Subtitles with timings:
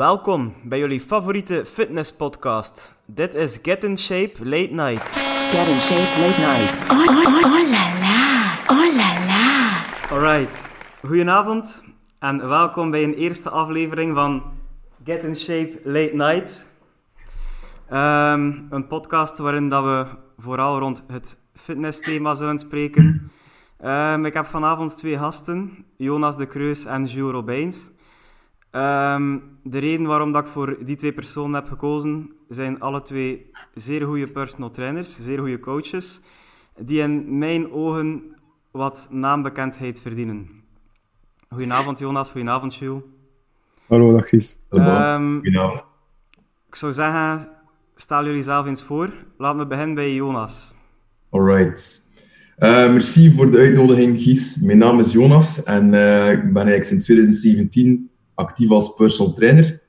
[0.00, 2.96] Welkom bij jullie favoriete fitness podcast.
[3.06, 5.08] Dit is Get in Shape Late Night.
[5.52, 6.90] Get in shape late night.
[6.90, 8.22] Oh, oh, oh, oh la la.
[8.66, 10.16] Oh la la.
[10.16, 10.70] Alright,
[11.06, 11.82] goedenavond
[12.18, 14.42] en welkom bij een eerste aflevering van
[15.04, 16.70] Get in Shape Late Night.
[17.88, 20.06] Ehm, een podcast waarin dat we
[20.38, 23.30] vooral rond het fitnessthema zullen spreken.
[23.80, 27.78] Ehm, ik heb vanavond twee gasten, Jonas de Kreus en Jules Robijns.
[28.70, 33.50] Ehm, de reden waarom dat ik voor die twee personen heb gekozen, zijn alle twee
[33.74, 36.20] zeer goede personal trainers, zeer goede coaches,
[36.78, 38.22] die in mijn ogen
[38.70, 40.48] wat naambekendheid verdienen.
[41.48, 43.02] Goedenavond Jonas, goedenavond Jules.
[43.86, 44.58] Hallo, dag Gies.
[44.70, 45.92] Ehm, Goedenavond.
[46.68, 47.48] ik zou zeggen,
[47.96, 49.12] stel jullie zelf eens voor.
[49.38, 50.74] Laten we beginnen bij Jonas.
[51.30, 52.08] Alright.
[52.56, 54.56] Eh, merci voor de uitnodiging, Gies.
[54.56, 58.09] Mijn naam is Jonas en eh, ik ben eigenlijk sinds 2017
[58.40, 59.80] actief als personal trainer.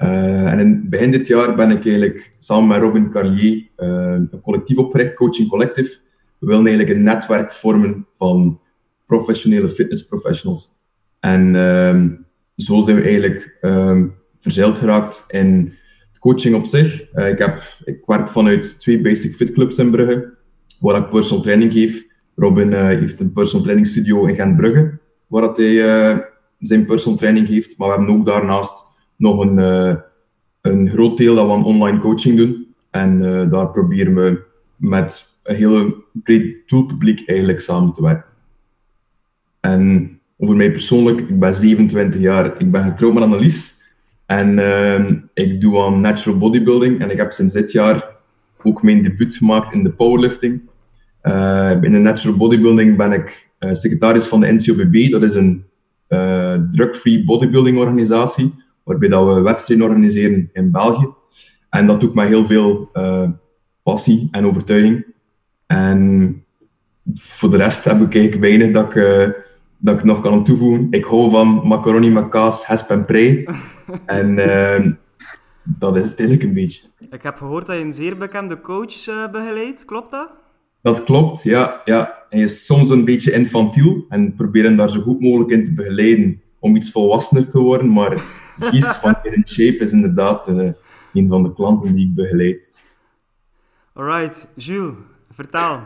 [0.00, 3.88] Eh, en in begin dit jaar ben ik eigenlijk samen met Robin Carlier eh,
[4.30, 5.98] een collectief opgericht, Coaching Collective.
[6.38, 8.60] We willen eigenlijk een netwerk vormen van
[9.06, 10.78] professionele fitness professionals.
[11.20, 12.10] En ehm,
[12.56, 14.06] zo zijn we eigenlijk ehm
[14.38, 15.72] verzeild geraakt in
[16.18, 17.10] coaching op zich.
[17.12, 20.34] Eh, ik, heb, ik werk vanuit twee basic fit clubs in Brugge,
[20.80, 22.06] waar ik personal training geef.
[22.36, 26.29] Robin heeft een personal training studio in Gent-Brugge, waar dat hij
[26.60, 27.78] zijn personal training geeft.
[27.78, 28.84] Maar we hebben ook daarnaast
[29.16, 29.94] nog een, eh,
[30.60, 32.66] een groot deel dat we aan online coaching doen.
[32.90, 34.42] En eh, daar proberen we
[34.76, 38.24] met een hele breed doelpubliek eigenlijk samen te werken.
[39.60, 43.82] En over mij persoonlijk, ik ben 27 jaar, ik ben getrouwd met Annelies.
[44.26, 48.08] En ehm, ik doe aan natural bodybuilding en ik heb sinds dit jaar
[48.62, 50.60] ook mijn debuut gemaakt in de powerlifting.
[51.20, 55.10] Eh, in de natural bodybuilding ben ik secretaris van de NCOBB.
[55.10, 55.64] Dat is een
[56.10, 61.08] eh drug-free bodybuilding organisatie, waarbij dat we wedstrijden organiseren in België.
[61.70, 63.28] En dat doet met heel veel eh,
[63.82, 65.06] passie en overtuiging.
[65.66, 66.44] En
[67.14, 69.28] voor de rest heb ik eigenlijk weinig dat ik, eh,
[69.78, 70.86] dat ik nog kan toevoegen.
[70.90, 73.44] Ik hou van macaroni met kaas, hesp en prei.
[74.06, 74.92] en eh,
[75.62, 76.88] dat is het eigenlijk een beetje.
[77.10, 80.30] Ik heb gehoord dat je een zeer bekende coach begeleidt, klopt dat?
[80.82, 81.80] Dat klopt, ja.
[81.84, 82.18] ja.
[82.28, 86.42] Hij is soms een beetje infantiel en proberen daar zo goed mogelijk in te begeleiden
[86.58, 87.92] om iets volwassener te worden.
[87.92, 88.22] Maar
[88.58, 90.70] Gies van in Shape is inderdaad eh,
[91.12, 92.74] een van de klanten die ik begeleid.
[93.92, 94.94] Alright, Jules,
[95.30, 95.80] vertel.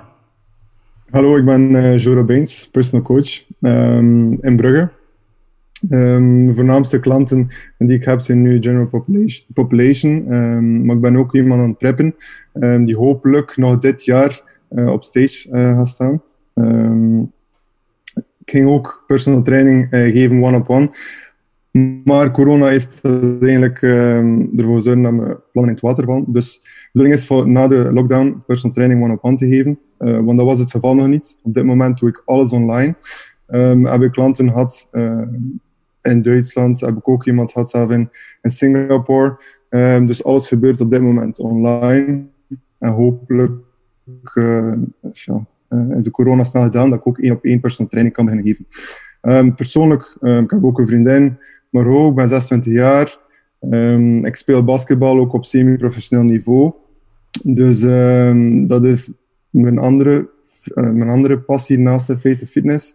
[1.10, 4.90] Hallo, ik ben eh Jo Robijns, personal coach ehm, in Brugge.
[5.90, 11.02] Ehm, de voornaamste klanten die ik heb zijn nu general population, population ehm, maar ik
[11.02, 12.14] ben ook iemand aan het preppen
[12.52, 16.22] ehm, die hopelijk nog dit jaar eh, op stage eh, gaat staan.
[16.54, 17.20] Ehm,
[18.44, 20.90] ik ging ook personal training eh, geven one-op-one.
[22.04, 26.24] Maar corona heeft uiteindelijk ehm, ervoor gezorgd dat mijn plannen in het water vallen.
[26.32, 29.78] Dus de bedoeling is voor na de lockdown personal training one-op-one te geven.
[29.98, 31.38] Eh, want dat was het geval nog niet.
[31.42, 32.94] Op dit moment doe ik alles online.
[33.46, 35.22] Ehm heb ik klanten gehad eh,
[36.02, 38.10] in Duitsland, heb ik ook iemand gehad zelf in,
[38.42, 39.38] in Singapore.
[40.06, 42.24] Dus alles gebeurt op dit moment online.
[42.78, 43.56] En hopelijk eh,
[45.12, 48.14] ja, eh, is de corona snel gedaan dat ik ook één op één personal training
[48.14, 48.66] kan beginnen geven.
[49.20, 51.38] Ehm, persoonlijk, ehm, ik heb ook een vriendin,
[51.70, 53.18] Maro, ik ben 26 jaar.
[53.60, 56.72] Ehm, ik speel basketbal ook op semi-professioneel niveau.
[57.42, 57.80] Dus
[58.68, 59.12] dat is
[59.50, 60.28] mijn andere,
[60.74, 62.94] eh, mijn andere passie naast de feite fitness.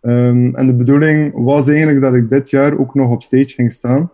[0.00, 4.10] En de bedoeling was eigenlijk dat ik dit jaar ook nog op stage ging staan.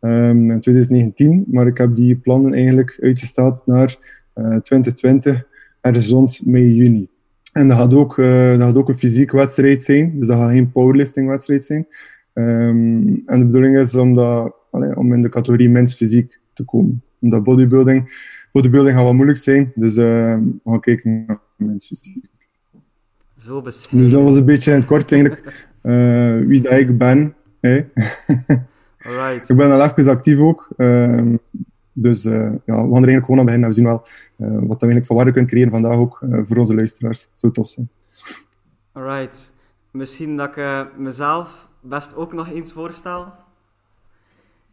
[0.00, 3.98] in 2019, maar ik heb die plannen eigenlijk uitgesteld naar
[4.32, 5.46] eh, 2020
[5.86, 7.08] ergens rond mei, juni.
[7.52, 10.50] En dat gaat, ook, eh, dat gaat ook een fysiek wedstrijd zijn, dus dat gaat
[10.50, 11.86] geen powerlifting wedstrijd zijn.
[12.32, 16.64] Ehm, en de bedoeling is om, dat, allee, om in de categorie mens fysiek te
[16.64, 17.02] komen.
[17.20, 18.12] Omdat bodybuilding,
[18.52, 22.24] bodybuilding gaat wat moeilijk zijn, dus ehm, we gaan kijken naar mens fysiek.
[23.38, 23.62] Zo.
[23.90, 27.34] Dus dat was een beetje in het kort eigenlijk eh, wie dat ik ben.
[29.06, 29.48] Alright.
[29.48, 30.68] ik ben al even actief ook.
[30.76, 31.36] ehm,
[31.98, 34.06] dus eh, ja, we gaan er eigenlijk gewoon aan beginnen we zien wel
[34.36, 37.22] eh, wat we eigenlijk van waarde kunnen creëren vandaag ook eh, voor onze luisteraars.
[37.22, 37.88] Het zou tof zijn.
[38.92, 39.50] Alright.
[39.90, 43.32] Misschien dat ik mezelf best ook nog eens voorstel.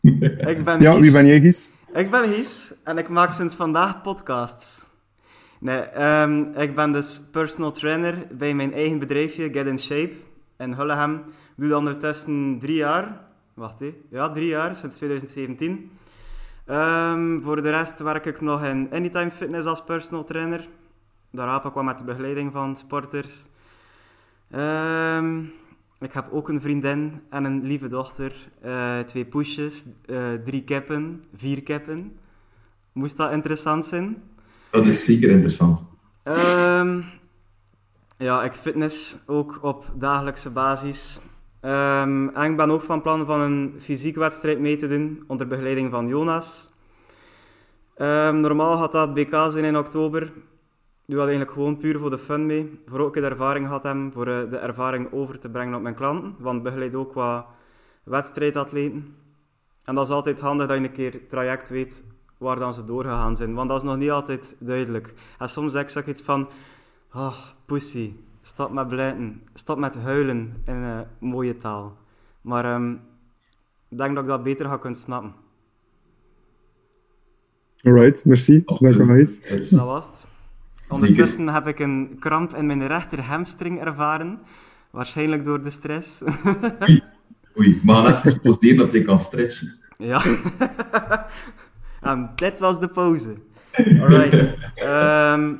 [0.01, 1.01] Ik ben Ja, Gies.
[1.01, 1.71] wie ben jij, Gies?
[1.93, 4.85] Ik ben Gies en ik maak sinds vandaag podcasts.
[5.59, 10.13] Nee, ehm, ik ben dus personal trainer bij mijn eigen bedrijfje Get in Shape
[10.57, 11.13] in Hulleham.
[11.15, 11.23] Ik
[11.55, 13.21] doe dat ondertussen drie jaar.
[13.53, 13.93] Wacht hé.
[14.09, 15.91] Ja, drie jaar, sinds 2017.
[16.65, 20.67] Ehm, voor de rest werk ik nog in Anytime Fitness als personal trainer.
[21.31, 23.45] Daar help ik wat met de begeleiding van sporters.
[24.51, 25.41] Ehm,
[25.99, 28.33] Ik heb ook een vriendin en een lieve dochter.
[28.61, 32.17] Eh, twee poesjes, eh, drie kippen, vier kippen.
[32.93, 34.23] Moest dat interessant zijn?
[34.69, 35.85] Dat is zeker interessant.
[36.23, 37.01] Ehm,
[38.17, 41.19] ja, ik fitness ook op dagelijkse basis.
[41.63, 45.47] Ehm, en ik ben ook van plan van een fysiek wedstrijd mee te doen onder
[45.47, 46.69] begeleiding van Jonas.
[47.95, 50.21] Ehm, normaal gaat dat BK zijn in oktober.
[50.21, 50.31] Ik
[51.05, 52.79] doe dat eigenlijk gewoon puur voor de fun mee.
[52.85, 55.95] Voor ook de ervaring had hem, voor eh, de ervaring over te brengen op mijn
[55.95, 56.35] klanten.
[56.39, 57.45] Want begeleid ook wat
[58.03, 59.15] wedstrijdatleten.
[59.85, 62.03] En dat is altijd handig dat je een keer traject weet
[62.37, 63.53] waar dan ze doorgegaan zijn.
[63.53, 65.13] Want dat is nog niet altijd duidelijk.
[65.39, 66.49] En soms zeg ik iets van...
[67.13, 68.13] Oh, pussy,
[68.43, 69.41] stop met blijten.
[69.53, 71.97] Stop met huilen in uh, mooie taal.
[72.41, 73.01] Maar um,
[73.89, 75.33] ik denk dat ik dat beter ga kunnen snappen.
[77.81, 78.61] Alright, merci.
[78.65, 79.15] Oh, Dank u wel.
[79.69, 80.25] Dat was het.
[80.89, 84.39] Ondertussen heb ik een kramp in mijn rechter hamstring ervaren.
[84.91, 86.21] Waarschijnlijk door de stress.
[86.81, 87.03] Oei,
[87.57, 87.79] oei.
[87.83, 89.79] maar net exposeren dat je kan stretchen.
[89.97, 90.25] Ja.
[92.01, 93.35] en dit was de pauze.
[94.01, 94.55] Alright.
[94.83, 95.59] Um,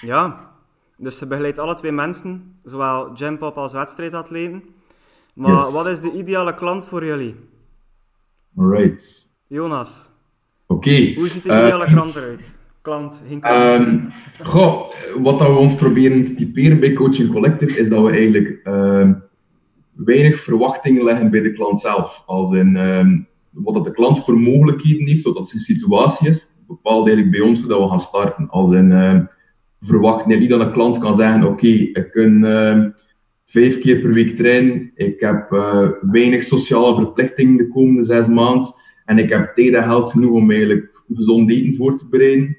[0.00, 0.54] ja.
[0.98, 4.62] Dus ze begeleidt alle twee mensen, zowel gympop als wedstrijdatleten.
[5.34, 5.72] Maar Yes.
[5.72, 7.34] wat is de ideale klant voor jullie?
[8.56, 9.32] Alright.
[9.46, 10.08] Jonas,
[10.66, 11.12] Oké.
[11.14, 12.58] hoe ziet de Eh, ideale klant eruit?
[12.82, 13.62] Klant, geen klant.
[13.86, 13.98] Ehm,
[14.42, 14.90] goh,
[15.22, 19.12] wat dat we ons proberen te typeren bij Coaching Collective is dat we eigenlijk ehm,
[19.92, 22.22] weinig verwachtingen leggen bij de klant zelf.
[22.26, 23.18] Als in ehm,
[23.50, 27.46] wat dat de klant voor mogelijkheden heeft, wat dat zijn situatie is, bepaalt eigenlijk bij
[27.48, 28.48] ons hoe dat we gaan starten.
[28.50, 28.92] Als in
[29.80, 32.90] verwacht niet dat een klant kan zeggen: Oké, ik kan ehm,
[33.44, 38.74] vijf keer per week trainen, ik heb eh, weinig sociale verplichtingen de komende zes maanden
[39.04, 42.56] en ik heb tijd en geld genoeg om eigenlijk gezond eten voor te bereiden.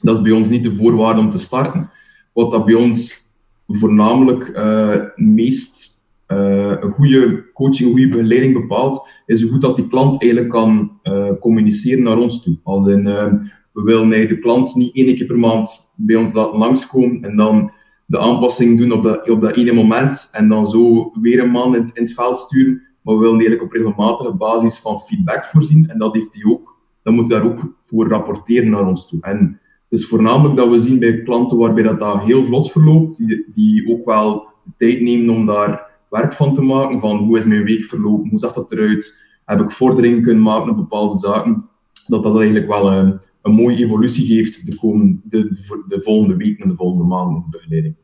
[0.00, 1.90] Dat is bij ons niet de voorwaarde om te starten.
[2.32, 3.30] Wat dat bij ons
[3.66, 9.76] voornamelijk eh meest eh, een goede coaching, een goede begeleiding bepaalt, is hoe goed dat
[9.76, 11.00] die klant eigenlijk kan
[11.40, 12.58] communiceren naar ons toe.
[12.62, 13.32] Als in, eh,
[13.78, 17.70] we willen de klant niet één keer per maand bij ons laten langskomen en dan
[18.06, 21.76] de aanpassing doen op dat, op dat ene moment en dan zo weer een man
[21.76, 22.82] in, het- veld sturen.
[23.02, 26.76] Maar we willen eigenlijk op regelmatige basis van feedback voorzien en dat heeft hij ook.
[27.02, 29.20] Dan moet hij daar ook voor rapporteren naar ons toe.
[29.20, 33.16] En het is voornamelijk dat we zien bij klanten waarbij dat, dat heel vlot verloopt,
[33.16, 37.36] die, die ook wel de tijd nemen om daar werk van te maken, van hoe
[37.38, 41.16] is mijn week verlopen, hoe zag dat eruit, heb ik vorderingen kunnen maken op bepaalde
[41.16, 41.68] zaken,
[42.06, 46.36] dat dat eigenlijk wel een, een mooie evolutie geeft de, komende, de, de, de volgende
[46.36, 47.94] weken en de volgende maanden in de begeleiding.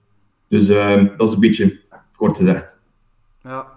[0.48, 1.80] Dus eh, dat is een beetje
[2.16, 2.80] kort gezegd.
[3.42, 3.72] ja.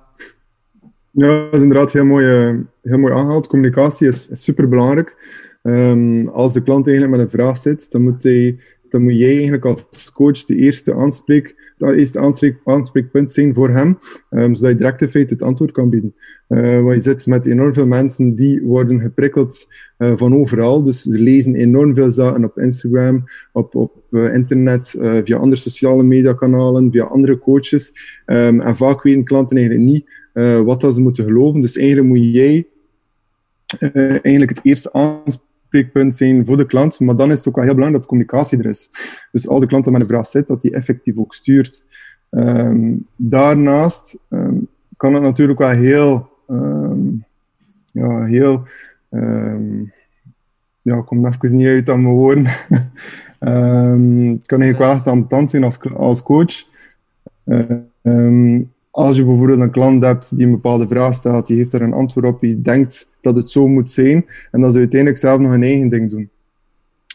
[1.11, 3.47] Ja, dat is inderdaad heel mooi, eh, heel mooi aangehaald.
[3.47, 5.15] Communicatie is, is super belangrijk.
[6.33, 8.59] als de klant eigenlijk met een vraag zit, dan moet, hij,
[8.89, 13.69] dan moet jij eigenlijk als coach de eerste, aanspreek, dat eerste aanspreek, aanspreekpunt zijn voor
[13.69, 13.97] hem,
[14.29, 16.15] ehm, zodat je direct in feite het antwoord kan bieden.
[16.47, 20.83] Eh, want je zit met enorm veel mensen die worden geprikkeld eh, van overal.
[20.83, 26.03] Dus ze lezen enorm veel zaken op Instagram, op, op eh, internet, via andere sociale
[26.03, 27.93] mediakanalen, via andere coaches.
[28.25, 30.15] Ehm, en vaak weten klanten eigenlijk niet
[30.65, 31.61] wat dat ze moeten geloven.
[31.61, 32.67] Dus eigenlijk moet jij
[34.21, 35.45] eigenlijk het eerste aanspreekpunt
[36.09, 36.99] zijn voor de klant.
[36.99, 38.89] Maar dan is het ook wel heel belangrijk dat communicatie er is.
[39.31, 41.85] Dus als de klant dan met een vraag zit, dat die effectief ook stuurt.
[42.29, 44.57] Ehm, daarnaast ehm,
[44.97, 46.99] kan het natuurlijk wel heel, ehm,
[47.91, 48.63] ja, heel,
[50.81, 52.45] ja, ik kom even niet uit aan mijn woorden.
[53.39, 56.65] Het kan eigenlijk wel echt ambetant zijn als, als coach.
[58.91, 61.93] Als je bijvoorbeeld een klant hebt die een bepaalde vraag stelt, die heeft er een
[61.93, 65.51] antwoord op, die denkt dat het zo moet zijn, en dan ze uiteindelijk zelf nog
[65.51, 66.29] een eigen ding doen.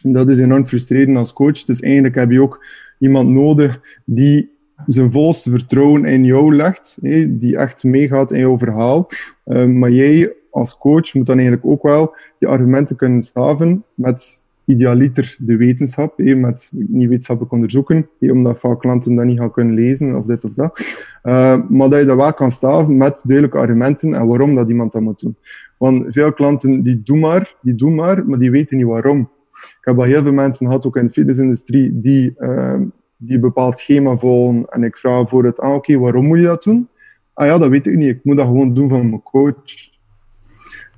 [0.03, 1.63] En dat is enorm frustrerend als coach.
[1.63, 2.65] Dus eigenlijk heb je ook
[2.99, 4.51] iemand nodig die
[4.85, 9.09] zijn volste vertrouwen in jou legt, die echt meegaat in jouw verhaal.
[9.45, 14.42] Um, maar jij als coach moet dan eigenlijk ook wel je argumenten kunnen staven met
[14.65, 19.51] idealiter de wetenschap, hè, met niet wetenschappelijk onderzoeken, hè, omdat vaak klanten dat niet gaan
[19.51, 20.79] kunnen lezen of dit of dat.
[21.23, 24.91] Uh, maar dat je dat wel kan staven met duidelijke argumenten en waarom dat iemand
[24.91, 25.35] dat moet doen.
[25.77, 29.29] Want veel klanten die doen maar, die doen maar, maar die weten niet waarom.
[29.51, 32.79] Ik heb al heel veel mensen gehad, ook in de fitnessindustrie, die, uh,
[33.17, 34.65] die een bepaald schema volgen.
[34.69, 36.87] En ik vraag voor het, ah, oké, waarom moet je dat doen?
[37.33, 38.09] Ah ja, dat weet ik niet.
[38.09, 39.91] Ik moet dat gewoon doen van mijn coach.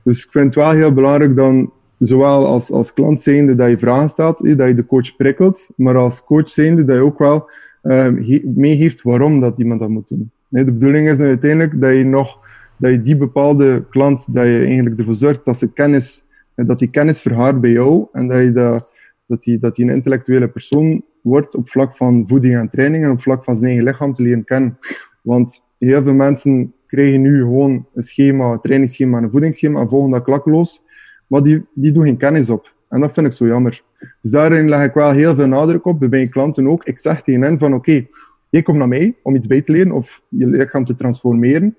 [0.03, 3.77] Dus ik vind het wel heel belangrijk dan, zowel als, als klant zijnde dat je
[3.77, 7.49] vragen stelt, dat je de coach prikkelt, maar als coach zijnde dat je ook wel
[7.83, 10.31] uh, meegeeft waarom dat iemand dat moet doen.
[10.47, 12.39] De bedoeling is uiteindelijk dat je nog,
[12.77, 16.23] dat je die bepaalde klant, dat je eigenlijk ervoor zorgt dat ze kennis,
[16.55, 18.93] dat die kennis verhaart bij jou en dat je dat,
[19.25, 23.11] dat die, dat die een intellectuele persoon wordt op vlak van voeding en training en
[23.11, 24.77] op vlak van zijn eigen lichaam te leren kennen.
[25.21, 29.89] Want heel veel mensen krijgen nu gewoon een schema, een trainingsschema en een voedingsschema en
[29.89, 30.83] volgen dat klakkeloos.
[31.27, 32.73] Maar die, die doen geen kennis op.
[32.89, 33.83] En dat vind ik zo jammer.
[34.21, 36.83] Dus daarin leg ik wel heel veel nadruk op, bij mijn klanten ook.
[36.83, 38.05] Ik zeg tegen hen van, oké,
[38.49, 41.75] jij komt naar mij om iets bij te leren of je lichaam te transformeren.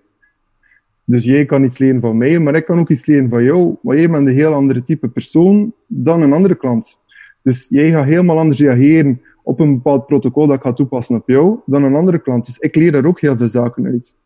[1.04, 3.76] Dus jij kan iets leren van mij, maar ik kan ook iets leren van jou.
[3.82, 7.00] Maar jij bent een heel andere type persoon dan een andere klant.
[7.42, 11.28] Dus jij gaat helemaal anders reageren op een bepaald protocol dat ik ga toepassen op
[11.28, 12.46] jou dan een andere klant.
[12.46, 14.16] Dus ik leer daar ook heel veel zaken uit.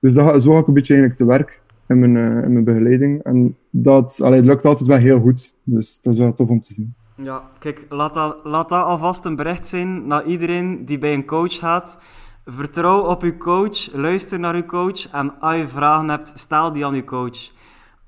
[0.00, 1.60] Dus dat, zo ga ik een beetje eigenlijk te werk
[1.90, 3.22] in mijn, uh, in mijn begeleiding.
[3.22, 5.54] En dat allee, het lukt altijd wel heel goed.
[5.64, 6.94] Dus dat is wel tof om te zien.
[7.14, 11.54] Ja, kijk, laat dat, laat alvast een bericht zijn naar iedereen die bij een coach
[11.54, 11.98] gaat.
[12.44, 16.84] Vertrouw op uw coach, luister naar uw coach en als je vragen hebt, stel die
[16.86, 17.50] aan uw coach.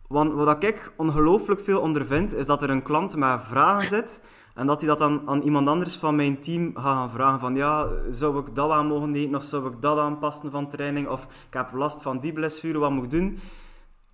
[0.09, 4.21] Want wat ik ongelooflijk veel ondervind, is dat er een klant met vragen zit
[4.55, 7.55] en dat hij dat dan aan iemand anders van mijn team gaat gaan vragen van
[7.55, 11.23] ja, zou ik dat aan mogen eten of zou ik dat aanpassen van training of
[11.23, 13.39] ik heb last van die blessure, wat moet ik doen?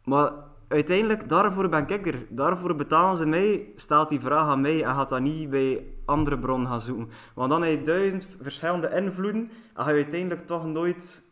[0.09, 0.33] Maar
[0.69, 2.27] uiteindelijk, daarvoor ben ik er.
[2.31, 6.39] Daarvoor betalen ze mij, stelt die vraag aan mij en gaat dat niet bij andere
[6.39, 7.09] bronnen gaan zoeken.
[7.35, 11.23] Want dan heb je duizend verschillende invloeden en ga je uiteindelijk toch nooit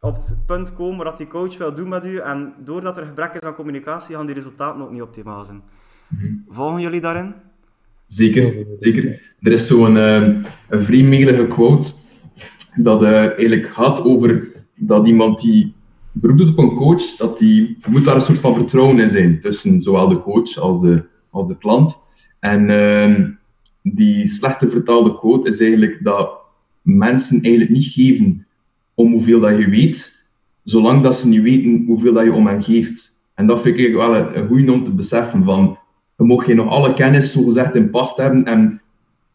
[0.00, 2.18] op het punt komen dat die coach wil doen met u.
[2.18, 5.62] En doordat er gebrek is aan communicatie, gaan die resultaten ook niet optimaal zijn.
[6.08, 7.34] Mm Volgen jullie daarin?
[8.06, 9.34] Zeker, zeker.
[9.40, 10.22] Er is zo'n uh,
[10.68, 11.92] een vriendmelige quote
[12.76, 15.74] dat uh, eigenlijk gaat over dat iemand die
[16.12, 19.40] beroep doet op een coach, dat die moet daar een soort van vertrouwen in zijn
[19.40, 21.96] tussen zowel de coach als de, als de klant.
[22.38, 23.26] En uh,
[23.82, 26.38] die slechte vertaalde quote is eigenlijk dat
[26.82, 28.46] mensen eigenlijk niet geven
[28.94, 30.26] om hoeveel dat je weet,
[30.64, 33.24] zolang dat ze niet weten hoeveel dat je om hen geeft.
[33.34, 35.78] En dat vind ik wel een, goede om te beseffen van
[36.16, 38.82] mocht je nog alle kennis zogezegd in pacht hebben en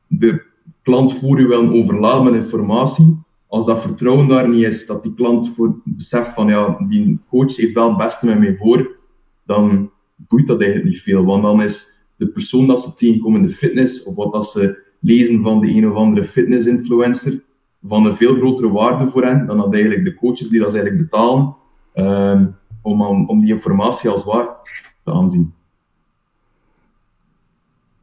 [0.08, 0.44] de
[0.82, 3.24] klant voor je willen overladen met informatie.
[3.48, 7.56] Als dat vertrouwen daar niet is, dat die klant voor beseft van ja, die coach
[7.56, 8.98] heeft wel het beste met mij voor,
[9.46, 11.26] dan boeit dat eigenlijk niet veel.
[11.26, 14.84] Want dan is de persoon dat ze tegenkomen in de fitness, of wat dat ze
[15.00, 17.44] lezen van de een of andere fitness-influencer,
[17.84, 21.04] van een veel grotere waarde voor hen dan dat eigenlijk de coaches die dat eigenlijk
[21.04, 21.56] betalen,
[21.96, 25.54] um, om, om die informatie als waard te aanzien.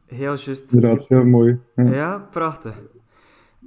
[0.05, 0.71] Heel juist.
[0.71, 1.59] Inderdaad, heel mooi.
[1.75, 2.17] Ja.
[2.31, 2.81] prachtig.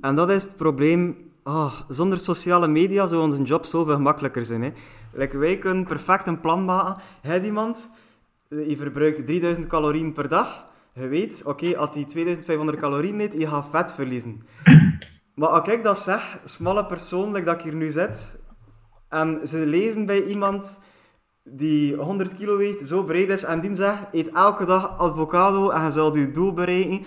[0.01, 1.17] En dat is het probleem.
[1.49, 4.63] Oh, zonder sociale media zou onze job zoveel gemakkelijker zijn.
[4.63, 4.73] Hè.
[5.13, 7.03] Like, wij kunnen perfect een plan maken.
[7.23, 7.91] Hij iemand,
[8.49, 10.67] eh, je verbruikt 3000 calorieën per dag.
[10.95, 14.43] Je weet, oké, als hij 2500 calorieën eet, je gaat vet verliezen.
[15.35, 18.45] Maar als ik dat zeg, smalle persoon, like dat ik hier nu zit,
[19.09, 20.81] en ze lezen bij iemand
[21.43, 25.85] die 100 kilo weegt, zo breed is, en die zegt, eet elke dag avocado en
[25.85, 27.05] je zult je doel bereiken.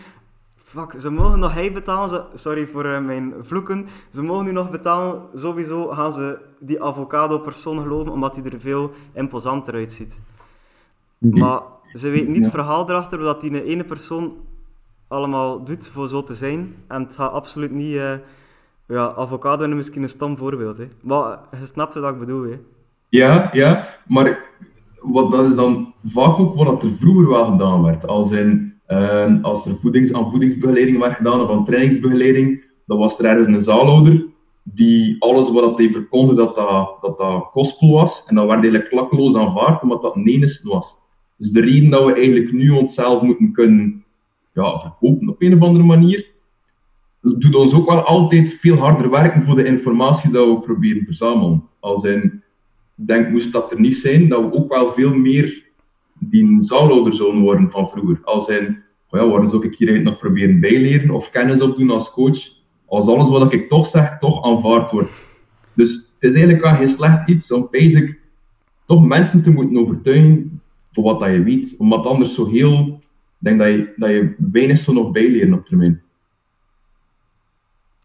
[0.70, 4.70] Fuck, ze mogen nog hij betalen, sorry voor uh, mijn vloeken, ze mogen nu nog
[4.70, 10.22] betalen, sowieso gaan ze die avocado persoon geloven, omdat hij er veel imposanter uitziet.
[11.18, 11.40] Mhm.
[11.40, 11.62] Maar
[11.94, 14.34] ze weten niet het verhaal erachter, dat die ene persoon
[15.08, 16.76] allemaal doet voor zo te zijn.
[16.88, 17.94] En het gaat absoluut niet...
[17.94, 18.14] Uh,
[18.88, 20.88] ja, avocado is misschien een stom voorbeeld, hè.
[21.02, 22.60] Maar je snapt wat ik bedoel, hè.
[23.10, 24.46] Ja, ja, maar
[25.02, 28.08] wat, dat is dan vaak ook wat er vroeger wel gedaan werd.
[28.08, 33.19] Als, in, uh, als er voedings, aan voedingsbegeleiding werd gedaan of aan trainingsbegeleiding, dan was
[33.19, 34.25] er ergens een zaalhouder
[34.63, 38.25] die alles wat hij verkonde dat dat, dat, dat was.
[38.25, 40.96] En dat werd eigenlijk klakkeloos aanvaard, omdat dat nenis was.
[41.38, 44.03] Dus de reden dat we eigenlijk nu onszelf moeten kunnen
[44.53, 46.27] ja, verkopen op een of andere manier,
[47.22, 51.63] doet ons ook wel altijd veel harder werken voor de informatie dat we proberen verzamelen.
[51.79, 52.43] Als in,
[52.96, 55.69] denk, moest dat er niet zijn, dat we ook wel veel meer
[56.20, 58.20] die zaalhouder zouden worden van vroeger.
[58.24, 62.12] Als in, oh ja, waarom zou ik hier nog proberen bijleren of kennis opdoen als
[62.12, 62.40] coach,
[62.86, 65.28] als alles wat ik toch zeg, toch aanvaard wordt.
[65.74, 68.20] Dus het is eigenlijk geen slecht iets om basic
[68.86, 70.62] toch mensen te moeten overtuigen
[70.92, 71.76] voor wat dat je weet.
[71.78, 73.00] Omdat anders zo heel,
[73.38, 76.02] denk dat je, dat je weinig zo nog bijleren op termijn.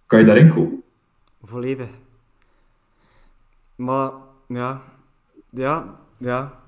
[0.06, 0.82] Kan je daarin komen?
[1.42, 1.88] Volledig.
[3.76, 4.12] Maar
[4.48, 4.82] ja,
[5.50, 6.63] ja, ja.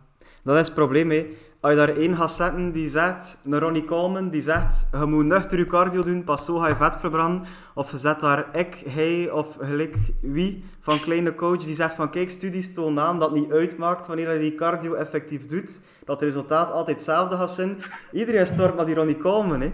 [0.47, 1.27] Dat is het probleem, hè.
[1.61, 5.25] Als je daar één gaat zetten die zegt, een Ronnie Coleman, die zegt, je moet
[5.25, 7.43] nuchter je cardio doen, pas zo ga je vet verbranden.
[7.75, 12.11] Of je zet daar ik, hij of gelijk wie van kleine coach die zegt van,
[12.11, 16.29] kijk, studies tonen aan dat niet uitmaakt wanneer je die cardio effectief doet, dat het
[16.29, 17.77] resultaat altijd hetzelfde gaat zijn.
[18.13, 19.73] Iedereen stort naar die Ronnie Coleman, hè.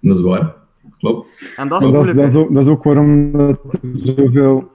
[0.00, 0.54] Dat is waar.
[0.98, 1.54] Klopt.
[1.56, 3.58] En dat is, dat, is, dat, is ook, dat is ook waarom er
[3.94, 4.74] zoveel...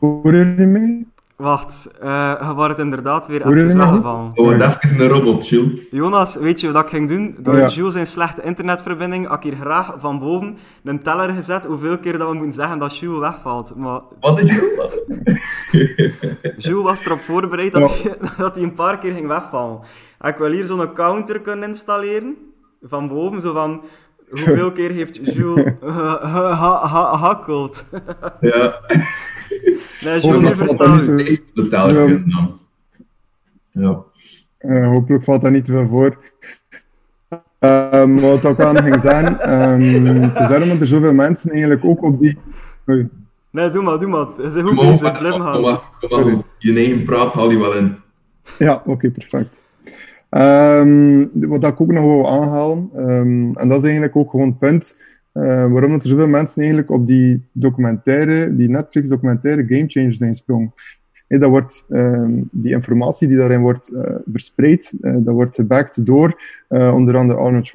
[0.00, 1.06] Hoor je mee?
[1.40, 4.30] Wacht, uh, je wordt inderdaad weer even weggevallen.
[4.34, 5.80] Oh, en even een robot, Jules.
[5.90, 7.36] Jonas, weet je wat ik ging doen?
[7.38, 7.68] Door Oh ja.
[7.68, 12.18] Jules zijn slechte internetverbinding had ik hier graag van boven een teller gezet hoeveel keer
[12.18, 13.76] dat we moeten zeggen dat Jules wegvalt.
[13.76, 14.88] Maar Wat is Jules?
[16.56, 19.80] Jules was erop voorbereid dat, hij, dat hij een paar keer ging wegvallen.
[20.18, 22.36] En ik wil hier zo'n counter kunnen installeren,
[22.82, 23.82] van boven, zo van...
[24.28, 27.84] Hoeveel keer heeft Jules gehakkeld?
[28.40, 28.80] Ja,
[30.04, 32.02] Nee, dat valt verstaan echt totaal Ja.
[32.02, 32.58] goed dan.
[33.70, 34.02] Ja.
[34.58, 36.18] Eh, hopelijk valt dat niet te veel voor.
[37.58, 41.84] Ehm, wat wel nog ging zeggen, ehm, het is daarom dat er zoveel mensen eigenlijk
[41.84, 42.38] ook op die...
[42.90, 43.08] Oei.
[43.50, 44.26] Nee, doe maar, doe maar.
[44.36, 45.52] Ze zijn goed bezig, blijf maar,
[46.00, 46.42] kom maar.
[46.58, 47.96] Je eigen praat haal je wel in.
[48.58, 49.64] Ja, oké, perfect.
[50.30, 54.58] Ehm, wat ik ook nog wil aanhalen, ehm, en dat is eigenlijk ook gewoon het
[54.58, 55.00] punt
[55.32, 60.72] eh, waarom dat er zoveel mensen eigenlijk op die documentaire, die Netflix-documentaire Game Changers zijn
[61.26, 66.42] dat wordt, ehm, die informatie die daarin wordt eh, verspreid, eh, dat wordt gebackt door
[66.68, 67.70] onder andere Arnold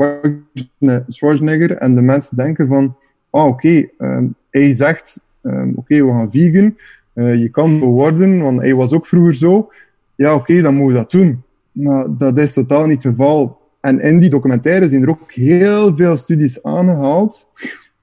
[1.07, 2.95] Schwarzenegger, en de mensen denken van,
[3.29, 6.75] ah oké, ehm, hij zegt, ehm, oké, we gaan vegan,
[7.13, 9.69] je kan worden, want hij was ook vroeger zo,
[10.15, 11.43] ja, oké, dan moet je dat doen.
[11.71, 13.57] Maar dat is totaal niet het geval.
[13.85, 17.49] En in die documentaire zijn er ook heel veel studies aangehaald.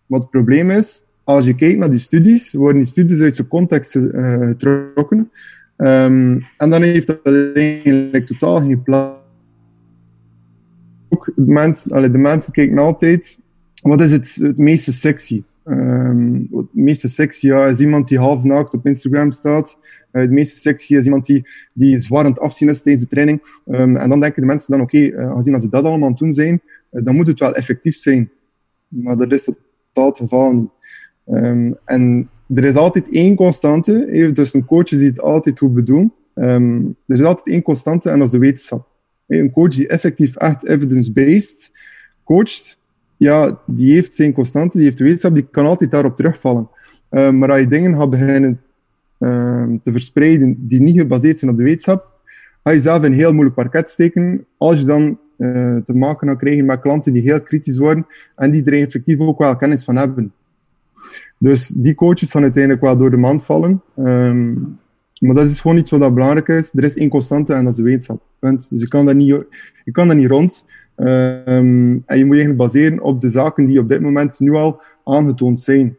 [0.06, 3.48] Wat het probleem is, als je kijkt naar die studies, worden die studies uit zijn
[3.48, 5.30] context eh, getrokken.
[5.76, 7.18] Ehm, en dan heeft dat
[7.54, 9.20] eigenlijk totaal geen plaats.
[11.08, 13.38] Ook de mensen, de mensen kijken altijd,
[13.82, 15.42] wat is het, het meeste sexy?
[15.64, 19.78] Ehm, het meeste sexy ja, is iemand die half naakt op Instagram staat.
[20.10, 23.10] Eh, het meeste sexy is iemand die, die zwaar aan het afzien is tijdens de
[23.10, 23.42] training.
[23.66, 26.32] Ehm, en dan denken de mensen dan, oké, eh, aangezien als ze dat allemaal doen
[26.32, 28.30] zijn, eh, dan moet het wel effectief zijn.
[28.88, 30.70] Maar dat is totaal het geval niet.
[31.26, 35.74] Ehm, en er is altijd één constante, eh, dus een coach die het altijd goed
[35.74, 36.12] bedoelt.
[36.34, 38.88] Ehm, er is altijd één constante en dat is de wetenschap.
[39.26, 41.70] Eh, Een coach die effectief echt evidence-based
[42.24, 42.78] coacht,
[43.22, 46.68] ja, die heeft zijn constante, die heeft wetenschap, die kan altijd daarop terugvallen.
[47.08, 48.60] Ehm, maar als je dingen gaat beginnen
[49.18, 52.06] ehm, te verspreiden die niet gebaseerd zijn op de wetenschap,
[52.62, 56.38] ga je zelf een heel moeilijk parket steken als je dan eh, te maken gaat
[56.38, 59.96] krijgen met klanten die heel kritisch worden en die er effectief ook wel kennis van
[59.96, 60.32] hebben.
[61.38, 63.82] Dus die coaches gaan uiteindelijk wel door de mand vallen.
[63.96, 64.52] Ehm,
[65.18, 66.72] maar dat is gewoon iets wat belangrijk is.
[66.74, 68.22] Er is één constante en dat is de wetenschap.
[68.40, 69.44] Dus je kan daar niet,
[69.84, 70.64] je kan niet rond.
[70.96, 74.82] Ehm, en je moet je baseren op de zaken die op dit moment nu al
[75.04, 75.96] aangetoond zijn.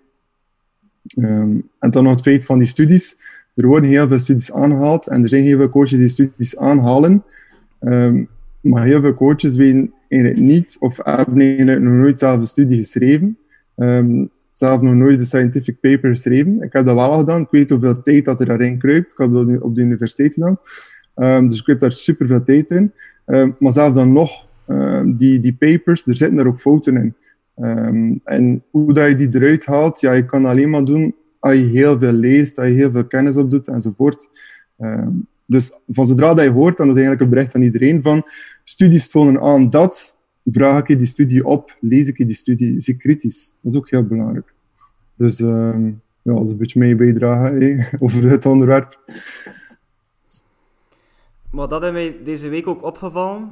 [1.08, 3.18] Ehm, en dan nog het feit van die studies.
[3.56, 7.24] Er worden heel veel studies aangehaald en er zijn heel veel coaches die studies aanhalen.
[7.80, 8.24] Ehm,
[8.62, 12.78] maar heel veel coaches weten eigenlijk niet of hebben eigenlijk nog nooit zelf een studie
[12.78, 13.38] geschreven.
[14.54, 16.62] Zelf nog nooit een scientific paper geschreven.
[16.62, 17.42] Ik heb dat wel al gedaan.
[17.42, 19.12] Ik weet hoeveel tijd dat er daarin kruipt.
[19.12, 21.48] Ik heb dat op de universiteit gedaan.
[21.48, 22.94] Dus ik heb daar super veel tijd in.
[23.60, 24.46] Maar zelfs dan nog,
[25.06, 27.16] die, die papers, er zitten er ook fouten in.
[27.56, 31.54] Ehm, en hoe dat je die eruit haalt, ja, je kan alleen maar doen als
[31.54, 34.30] je heel veel leest, als je heel veel kennis opdoet enzovoort.
[34.78, 35.12] Ehm,
[35.46, 38.24] dus van zodra dat je hoort, dan is eigenlijk een bericht aan iedereen van
[38.64, 42.82] studies tonen aan dat, vraag ik je die studie op, lees ik je die studie,
[42.82, 43.56] zie kritisch.
[43.62, 44.54] Dat is ook heel belangrijk.
[45.16, 45.86] Dus ehm,
[46.22, 49.00] ja, dat een beetje mee bijdragen over dit onderwerp.
[51.52, 53.50] Maar dat is mij deze week ook opgevallen.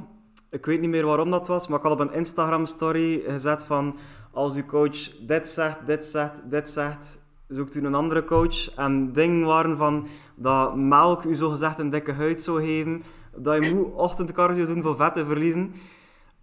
[0.52, 3.96] Ik weet niet meer waarom dat was, maar ik had op een Instagram-story gezet van
[4.30, 8.74] als uw coach dit zegt, dit zegt, dit zegt, zoekt u een andere coach.
[8.74, 13.02] En dingen waren van dat melk u zogezegd een dikke huid zou geven,
[13.36, 15.74] dat je moet ochtendcardio doen voor vet te verliezen.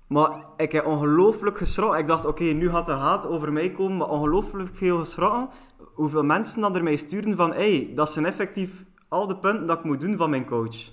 [0.07, 1.99] Maar ik heb ongelooflijk geschrokken.
[1.99, 5.49] Ik dacht, oké, nu gaat de haat over mij komen, maar ongelooflijk veel geschrokken.
[5.93, 9.77] Hoeveel mensen dan er mij sturen van, hey, dat zijn effectief al de punten dat
[9.77, 10.91] ik moet doen van mijn coach.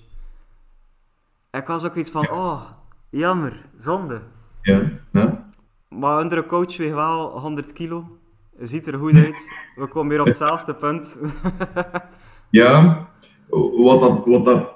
[1.51, 2.61] Ik was ook iets van, oh,
[3.09, 4.21] jammer, zonde.
[4.61, 5.49] Ja, ja.
[5.89, 8.17] Maar andere coach weegt wel 100 kilo.
[8.59, 9.49] Ziet er goed uit.
[9.75, 11.17] We komen weer op hetzelfde punt.
[12.49, 13.07] Ja,
[13.77, 14.73] wat dat, wat dat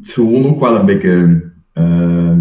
[0.00, 2.36] gewoon ook wel een beetje eh,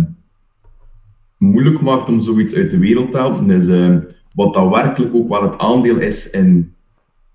[1.38, 3.96] moeilijk maakt om zoiets uit de wereld te halen, is eh,
[4.34, 6.74] wat dat werkelijk ook wel het aandeel is in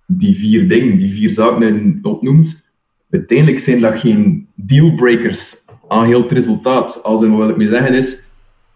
[0.06, 2.68] die vier dingen, die vier zaken die je opnoemt.
[3.10, 7.02] Uiteindelijk zijn dat geen dealbreakers aan heel het resultaat.
[7.02, 8.24] Als in wat ik mee zeggen is,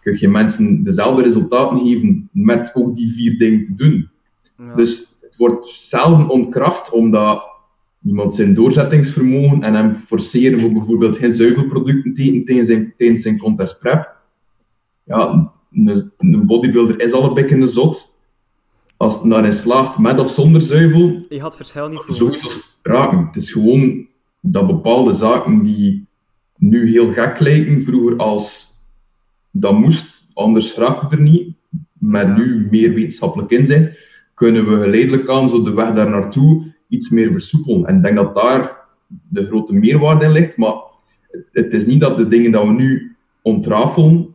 [0.00, 4.08] kun je mensen dezelfde resultaten geven met ook die vier dingen te doen.
[4.58, 4.74] Ja.
[4.74, 7.42] Dus het wordt zelden ontkracht omdat
[8.04, 13.22] iemand zijn doorzettingsvermogen en hem forceren voor bijvoorbeeld geen zuivelproducten te eten tijdens zijn, tijdens
[13.22, 14.16] zijn contest prep.
[15.04, 18.18] Ja, een, een bodybuilder is al een beetje zot.
[18.96, 22.14] Als het daarin slaagt met of zonder zuivel, Je had verschil niet voor.
[22.14, 22.48] sowieso
[22.82, 23.26] raken.
[23.26, 24.06] Het is gewoon
[24.40, 26.06] dat bepaalde zaken die
[26.56, 28.72] nu heel gek lijken, vroeger als
[29.50, 31.54] dat moest, anders raakt het er niet,
[31.92, 33.98] met nu meer wetenschappelijk inzicht,
[34.34, 37.86] kunnen we geleidelijk aan zo de weg daar naartoe iets meer versoepelen.
[37.86, 38.76] En ik denk dat daar
[39.28, 40.74] de grote meerwaarde in ligt, maar
[41.52, 44.34] het is niet dat de dingen die we nu ontrafelen,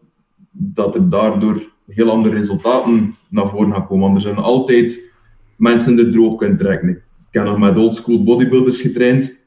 [0.52, 4.04] dat er daardoor heel andere resultaten naar voren gaan komen.
[4.04, 5.14] Want er zijn altijd
[5.56, 6.90] mensen er droog kunnen trekken.
[6.90, 9.39] Ik heb nog met oldschool bodybuilders getraind.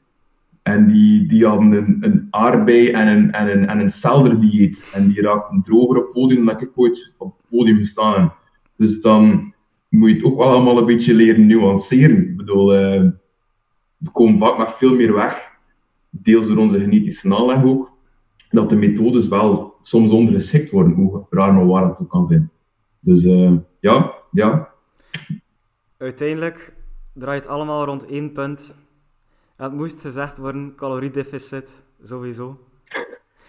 [0.63, 4.89] En die, die hadden een, een aardbei en een, en een, en een celderdieet.
[4.93, 8.33] En die raakten droger op podium dan ik ooit op podium gestaan
[8.75, 9.53] Dus dan
[9.89, 12.29] moet je het ook wel allemaal een beetje leren nuanceren.
[12.29, 13.09] Ik bedoel, uh,
[13.97, 15.51] we komen vaak met veel meer weg.
[16.09, 17.91] Deels door onze genetische aanleg ook.
[18.49, 22.51] Dat de methodes wel soms ondergeschikt worden, hoe raar maar waar het ook kan zijn.
[22.99, 24.69] Dus uh, ja, ja.
[25.97, 26.73] Uiteindelijk
[27.13, 28.75] draait het allemaal rond één punt
[29.55, 32.57] het moest gezegd worden, caloriedeficit, sowieso.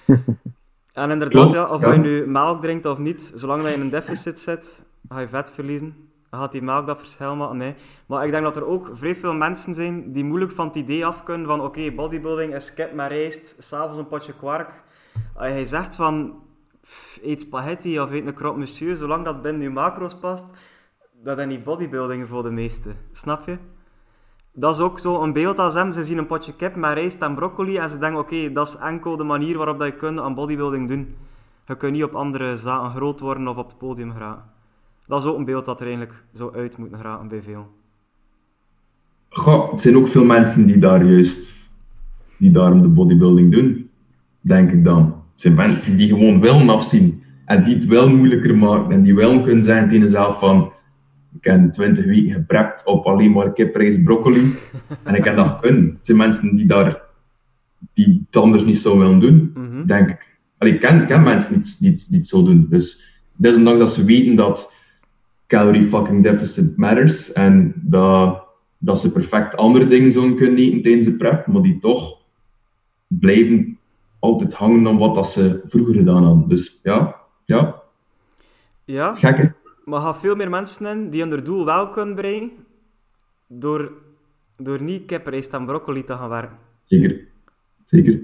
[0.93, 3.91] en inderdaad, ja, of je nu melk drinkt of niet, zolang dat je in een
[3.91, 6.13] deficit zit, ga je vet verliezen.
[6.31, 7.75] Dan gaat die melk dat verschil maken, nee.
[8.07, 11.07] Maar ik denk dat er ook vrij veel mensen zijn die moeilijk van het idee
[11.07, 14.83] af kunnen van oké, bodybuilding is kip met rijst, s'avonds een potje kwark.
[15.35, 16.43] Als je zegt van,
[17.23, 20.45] eet spaghetti of eet een krop monsieur, zolang dat binnen je macro's past,
[21.23, 22.97] dat is niet bodybuilding voor de meesten.
[23.13, 23.59] Snap je?
[24.55, 25.93] Dat is ook zo een beeld als hem.
[25.93, 28.77] Ze zien een potje kip met rijst en broccoli en ze denken, oké, dat is
[28.77, 31.15] enkel de manier waarop dat je kunt aan bodybuilding doen.
[31.67, 34.45] Je kunt niet op andere zaken groot worden of op het podium geraken.
[35.07, 37.67] Dat is ook een beeld dat er eigenlijk zo uit moet geraken bij veel.
[39.29, 41.53] Goh, het zijn ook veel mensen die daar juist,
[42.39, 43.91] die daarom de bodybuilding doen,
[44.41, 45.03] denk ik dan.
[45.33, 49.15] Het zijn mensen die gewoon willen afzien en die het wel moeilijker maken en die
[49.15, 50.73] wel kunnen zijn tegen zelf van
[51.41, 54.55] ik heb 20 weken geprept op alleen maar kiprijs broccoli.
[55.05, 55.87] en ik heb dat kunnen.
[55.97, 57.01] Het zijn mensen die, daar,
[57.93, 59.87] die het anders niet zo willen doen, mhm.
[59.87, 60.39] denk ik.
[60.59, 62.67] Allee, ik ken, ken mensen die, die, die het zo doen.
[62.71, 64.75] Dus desondanks dat ze weten dat
[65.47, 68.45] calorie fucking deficit matters en dat,
[68.79, 72.19] dat ze perfect andere dingen zouden kunnen eten tijdens de prep, maar die toch
[73.07, 73.79] blijven
[74.19, 76.49] altijd hangen aan wat dat ze vroeger gedaan hadden.
[76.49, 77.83] Dus ja, ja.
[78.85, 79.15] Ja.
[79.15, 79.53] Gek,
[79.85, 82.51] maar er gaan veel meer mensen in die hun doel wel kunnen bereiken
[83.47, 83.93] door,
[84.57, 86.57] door niet kiprijst en broccoli te gaan werken.
[86.85, 87.21] Zeker.
[87.85, 88.21] Zeker.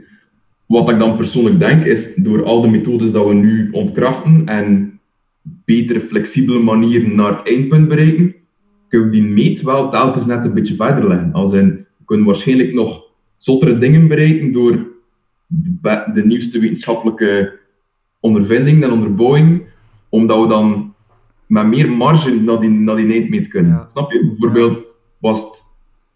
[0.67, 5.01] Wat ik dan persoonlijk denk, is door al de methodes dat we nu ontkrachten en
[5.43, 8.35] betere, flexibele manieren naar het eindpunt bereiken,
[8.89, 11.33] kunnen we die meet wel telkens net een beetje verder leggen.
[11.33, 13.05] Als in, we kunnen waarschijnlijk nog
[13.37, 14.87] zottere dingen bereiken door
[15.47, 17.59] de, de nieuwste wetenschappelijke
[18.21, 19.63] ondervinding en onderbouwing,
[20.09, 20.95] omdat we dan
[21.51, 23.91] met meer marge naar die, naar die eindmeet kunnen.
[23.91, 24.27] Snap je?
[24.27, 24.85] Bijvoorbeeld
[25.19, 25.41] was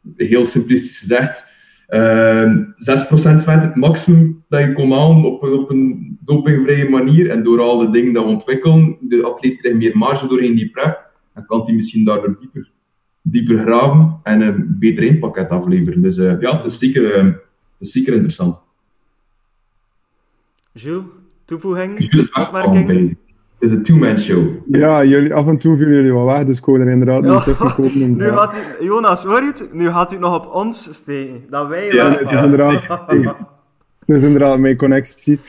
[0.03, 1.53] het heel simplistisch gezegd,
[1.89, 7.31] uh, ehm, 6% vet het maximum dat je kon halen op, op een dopingvrije manier.
[7.31, 10.71] En door al de dingen dat we ontwikkelen, de atleet krijgt meer marge doorheen die
[10.71, 11.11] prep.
[11.35, 12.71] Dan kan hij misschien daardoor dieper,
[13.23, 16.03] dieper graven en een beter eindpakket afleveren.
[16.03, 17.35] Dus uh, ja, het is, zeker, uh, het
[17.79, 18.63] is zeker interessant.
[20.73, 21.05] Jules,
[21.45, 22.11] toevoeging?
[22.11, 23.15] Jules
[23.65, 24.47] is is een two-man show.
[24.67, 27.75] Ja, jullie, af en toe vielen jullie wel weg, dus ik er inderdaad niet tussen
[27.75, 28.17] komen.
[28.17, 29.69] nu gaat hij, Jonas, hoor je het?
[29.73, 31.43] Nu gaat hij nog op ons steken.
[31.51, 32.89] Dat wij ja, het is, inderdaad,
[34.07, 35.41] het, is, inderdaad mijn connectie.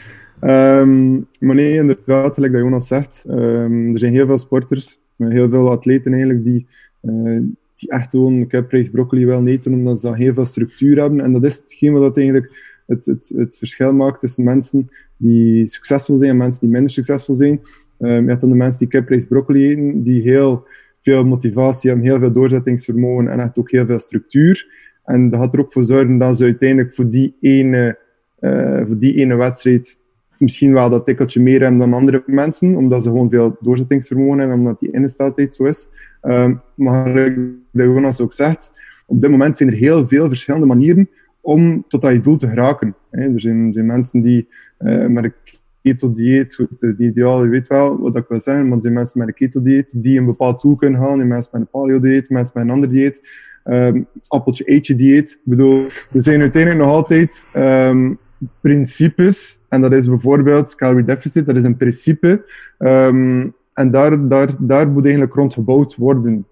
[0.41, 5.49] Um, maar nee, inderdaad, gelijk dat Jonas zegt, um, er zijn heel veel sporters, heel
[5.49, 6.67] veel atleten eigenlijk, die,
[7.01, 7.39] uh,
[7.75, 11.21] die echt gewoon cuprace broccoli wel eten, omdat ze dan heel veel structuur hebben.
[11.21, 16.17] En dat is hetgeen wat eigenlijk het, het, het verschil maakt tussen mensen die succesvol
[16.17, 17.59] zijn en mensen die minder succesvol zijn.
[17.99, 20.67] Um, je hebt dan de mensen die kiprace broccoli eten, die heel
[21.01, 24.67] veel motivatie hebben, heel veel doorzettingsvermogen en echt ook heel veel structuur.
[25.03, 27.97] En dat gaat er ook voor zorgen dat ze uiteindelijk voor die ene,
[28.39, 30.03] uh, voor die ene wedstrijd
[30.37, 34.57] misschien wel dat tikkeltje meer hebben dan andere mensen, omdat ze gewoon veel doorzettingsvermogen hebben,
[34.57, 35.87] omdat die ingesteldheid zo is.
[36.21, 38.71] Um, maar de Jonas ook zegt,
[39.07, 41.09] op dit moment zijn er heel veel verschillende manieren
[41.45, 42.95] om tot dat je doel te geraken.
[43.09, 44.47] Er zijn, mensen die
[44.79, 45.33] uh, met een
[45.81, 48.93] keto-dieet, het is niet ideaal, je weet wel wat ik wil zeggen, maar er zijn
[48.93, 52.51] mensen met een keto-dieet die een bepaald doel kunnen halen, mensen met een paleo-dieet, mensen
[52.55, 53.21] met een ander dieet,
[53.65, 55.31] um, appeltje-eetje-dieet.
[55.31, 58.17] Ik bedoel, er zijn uiteindelijk nog altijd um,
[58.61, 62.45] principes, en dat is bijvoorbeeld calorie deficit, dat is een principe,
[62.79, 66.45] um, en daar, daar, daar moet eigenlijk rond gebouwd worden.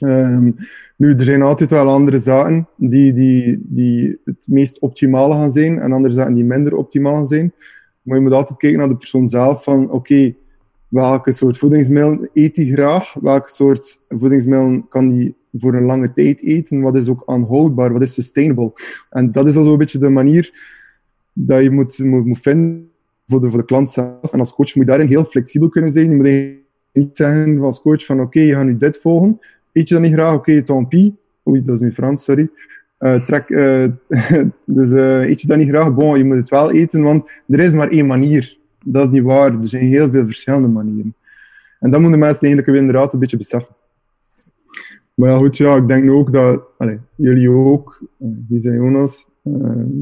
[0.00, 0.56] Um,
[0.96, 5.78] nu, er zijn altijd wel andere zaken die, die, die het meest optimale gaan zijn
[5.78, 7.52] en andere zaken die minder optimaal zijn.
[8.02, 10.34] Maar je moet altijd kijken naar de persoon zelf van, oké,
[10.88, 16.44] welke soort voedingsmiddelen eet hij graag, welke soort voedingsmiddelen kan hij voor een lange tijd
[16.44, 18.72] eten, wat is ook aanhoudbaar, wat is sustainable.
[19.10, 20.52] En dat is al zo'n beetje de manier
[21.32, 22.90] dat je moet, moet, moet vinden
[23.26, 24.32] voor de, voor de klant zelf.
[24.32, 26.10] En als coach moet je daarin heel flexibel kunnen zijn.
[26.10, 26.56] Je moet
[26.92, 29.38] niet zeggen als coach van oké, je gaat nu dit volgen.
[29.78, 30.34] Eet je dat niet graag?
[30.34, 31.10] Oké, okay, tant pis.
[31.48, 32.50] Oei, dat is nu Frans, sorry.
[32.98, 33.86] Uh, trek, uh,
[34.78, 35.94] dus uh, eet je dat niet graag?
[35.94, 38.56] Bon, je moet het wel eten, want er is maar één manier.
[38.84, 39.52] Dat is niet waar.
[39.52, 41.14] Er zijn heel veel verschillende manieren.
[41.80, 43.74] En dat moeten mensen eigenlijk inderdaad een beetje beseffen.
[45.14, 49.26] Maar ja, goed, ja, ik denk ook dat allez, jullie ook, die zijn Jonas,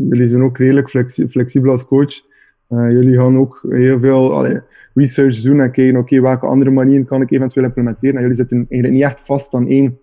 [0.08, 2.22] jullie zijn ook redelijk flexi flexibel als coach.
[2.68, 4.60] jullie gaan ook heel veel allez,
[4.96, 8.14] research doen en kijken, oké, welke andere manieren kan ik eventueel implementeren.
[8.14, 9.98] En jullie zitten eigenlijk niet echt vast aan één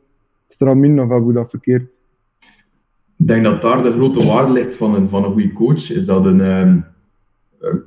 [0.47, 2.01] stramien of hoe dat verkeerd.
[3.17, 6.05] Ik denk dat daar de grote waarde ligt van een, van een goede coach, is
[6.05, 6.85] dat een, een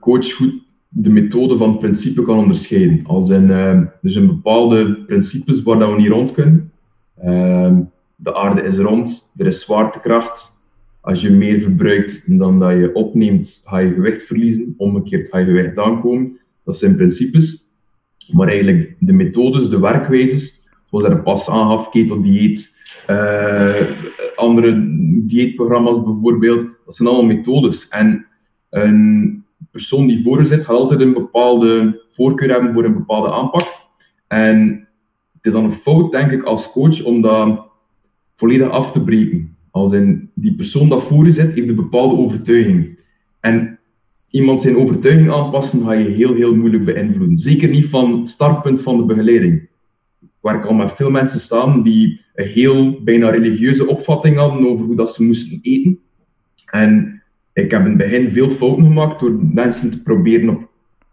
[0.01, 0.65] coach goed
[0.99, 3.07] de methode van het principe kan onderscheiden.
[3.07, 6.73] Als in, uh, er zijn bepaalde principes waar we niet rond kunnen.
[7.25, 7.79] Uh,
[8.17, 10.55] de aarde is rond, er is zwaartekracht.
[11.01, 14.75] Als je meer verbruikt dan dat je opneemt, ga je gewicht verliezen.
[14.77, 16.39] Omgekeerd ga je gewicht aankomen.
[16.67, 17.73] Dat zijn principes.
[18.33, 23.75] Maar eigenlijk de methodes, de werkwijzes, zoals er pas aangaf, keto-dieet, uh,
[24.35, 24.79] andere
[25.27, 27.89] dieetprogramma's bijvoorbeeld, dat zijn allemaal methodes.
[27.89, 28.27] En
[28.71, 33.33] een persoon die voor je zit, gaat altijd een bepaalde voorkeur hebben voor een bepaalde
[33.33, 33.67] aanpak.
[34.27, 34.89] En
[35.33, 37.67] het is dan een fout, denk ik, als coach om dat
[38.35, 39.57] volledig af te breken.
[39.71, 42.99] Als in, die persoon dat voor je zit, heeft een bepaalde overtuiging.
[43.41, 43.76] En
[44.37, 47.39] iemand zijn overtuiging aanpassen, ga je heel, heel moeilijk beïnvloeden.
[47.39, 49.69] Zeker niet van startpunt van de begeleiding.
[50.41, 54.87] Waar ik al met veel mensen staan die een heel bijna religieuze opvatting hadden over
[54.87, 55.99] hoe dat ze moesten eten.
[56.71, 57.23] En
[57.53, 60.61] ik heb in het begin veel fouten gemaakt door mensen te proberen op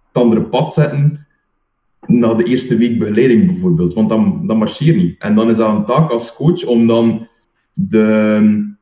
[0.08, 1.28] het andere pad zetten
[2.06, 5.16] na de eerste week begeleiding bijvoorbeeld, want dan, dan marcheert niet.
[5.20, 7.28] En dan is dat een taak als coach om dan
[7.74, 8.76] de,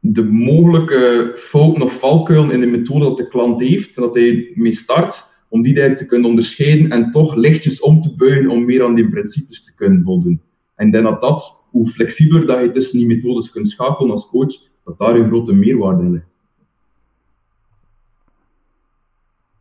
[0.00, 4.72] de mogelijke fouten of valkuilen in de methode dat de klant heeft, dat hij mee
[4.72, 8.84] start, om die eigenlijk te kunnen onderscheiden en toch lichtjes om te buigen om meer
[8.84, 10.40] aan die principes te kunnen voldoen.
[10.74, 14.28] En ik denk dat dat, hoe flexibeler dat je tussen die methodes kunt schakelen als
[14.28, 16.28] coach, dat daar een grote meerwaarde in ligt.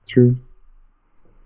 [0.03, 0.35] True.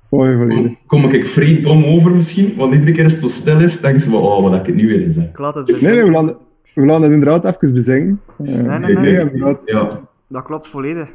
[0.10, 2.56] Kom, kom ik vrij dom over misschien?
[2.56, 4.76] Want iedere keer als het zo stil is, denken ze van, oh, wat ik het
[4.76, 5.30] nu weer in zeg.
[5.30, 6.38] Ik laat het Nee, nee, we laten,
[6.74, 8.22] we laten het inderdaad even bezingen.
[8.38, 9.20] Nee, nee, nee.
[9.20, 9.66] inderdaad.
[9.66, 9.90] Ja.
[10.28, 11.10] Dat klopt volledig.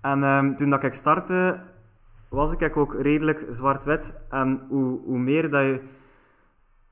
[0.00, 1.60] En um, toen dat ik startte,
[2.28, 4.20] was ik ook redelijk zwart-wit.
[4.30, 5.80] En hoe, hoe meer dat je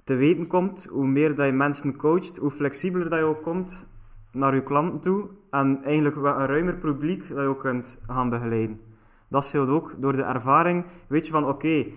[0.05, 3.87] te weten komt, hoe meer dat je mensen coacht, hoe flexibeler dat je ook komt
[4.33, 5.29] naar je klanten toe.
[5.51, 8.81] En eigenlijk een ruimer publiek dat je ook kunt gaan begeleiden.
[9.29, 10.85] Dat scheelt ook door de ervaring.
[11.07, 11.95] Weet je van oké, okay,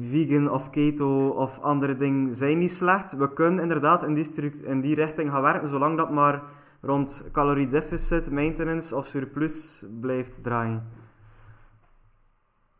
[0.00, 3.16] vegan of keto of andere dingen zijn niet slecht.
[3.16, 6.42] We kunnen inderdaad in die, in die richting gaan werken, zolang dat maar
[6.80, 10.82] rond calorie deficit, maintenance of surplus blijft draaien.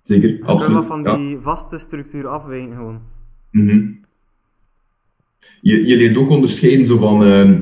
[0.03, 0.79] Zeker, we absoluut.
[0.79, 3.01] We van die vaste structuur afwijken gewoon.
[3.51, 4.05] Mm -hmm.
[5.61, 7.59] je, je leert ook onderscheiden zo van uh,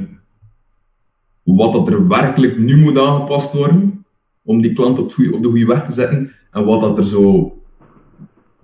[1.42, 4.04] wat dat er werkelijk nu moet aangepast worden
[4.42, 6.32] om die klant op, op de goede weg te zetten.
[6.50, 7.52] En wat dat er zo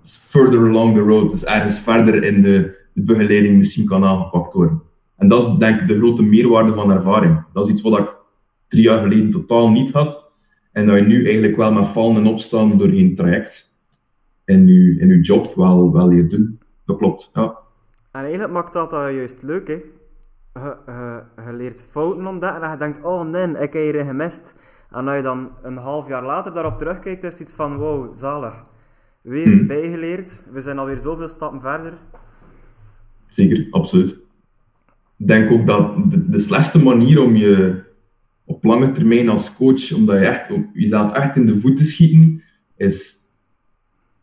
[0.05, 4.81] further along the road, dus ergens verder in de, de begeleiding misschien kan aangepakt worden.
[5.17, 7.43] En dat is denk ik de grote meerwaarde van ervaring.
[7.53, 8.15] Dat is iets wat ik
[8.67, 10.31] drie jaar geleden totaal niet had.
[10.71, 13.79] En dat je nu eigenlijk wel met vallen en opstaan door geen traject
[14.45, 16.59] in je, in je job wel, wel leert doen.
[16.85, 17.57] Dat klopt, ja.
[18.11, 19.81] En eigenlijk maakt dat, dat juist leuk, hè?
[21.45, 24.59] Je, leert fouten ontdekken en je denkt, oh nee, ik heb hier gemist.
[24.89, 28.13] En als je dan een half jaar later daarop terugkijkt, is het iets van, wow,
[28.13, 28.63] zalig.
[29.25, 29.67] Weer hmm.
[29.67, 31.93] bijgeleerd, we zijn alweer zoveel stappen verder.
[33.27, 34.09] Zeker, absoluut.
[35.17, 37.83] Ik denk ook dat de, de slechtste manier om je
[38.43, 42.43] op lange termijn als coach, omdat je echt, om jezelf echt in de voeten schieten,
[42.77, 43.17] is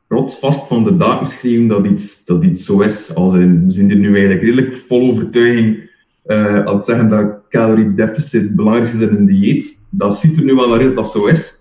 [0.08, 3.14] rotsvast van de daken schrijven dat iets, dat iets zo is.
[3.14, 5.90] Als in, we zijn er nu eigenlijk redelijk vol overtuiging
[6.26, 9.86] uh, aan het zeggen dat calorie deficit belangrijk is in een dieet.
[9.90, 11.54] Dat ziet er nu wel naar uit dat dat zo is.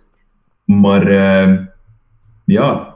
[0.65, 1.65] Maar uh,
[2.45, 2.90] ja,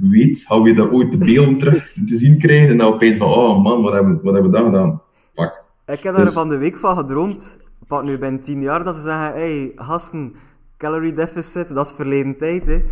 [0.00, 3.28] weet, hou je dat ooit de beelden terug te zien krijgen en dan opeens van,
[3.28, 5.02] oh man, wat hebben, wat hebben we dan gedaan?
[5.34, 5.62] Fuck.
[5.86, 6.32] Ik heb daar dus...
[6.32, 7.58] van de week van gedroomd.
[7.86, 10.34] Pak nu ben tien jaar dat ze zeggen, hey, gasten,
[10.76, 12.82] calorie deficit, dat is verleden tijd, hè.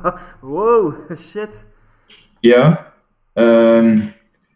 [0.52, 1.72] wow, shit.
[2.40, 2.92] Ja,
[3.34, 4.02] um,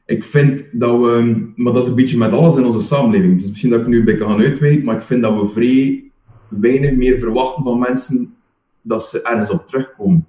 [0.07, 3.41] ik vind dat we, maar dat is een beetje met alles in onze samenleving.
[3.41, 6.11] Dus misschien dat ik nu een beetje gaan uitwijken, maar ik vind dat we vrij
[6.49, 8.35] weinig meer verwachten van mensen
[8.83, 10.27] dat ze ergens op terugkomen.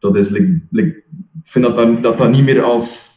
[0.00, 0.96] Dat is, like, like,
[1.44, 3.10] ik vind dat dat, dat dat niet meer als,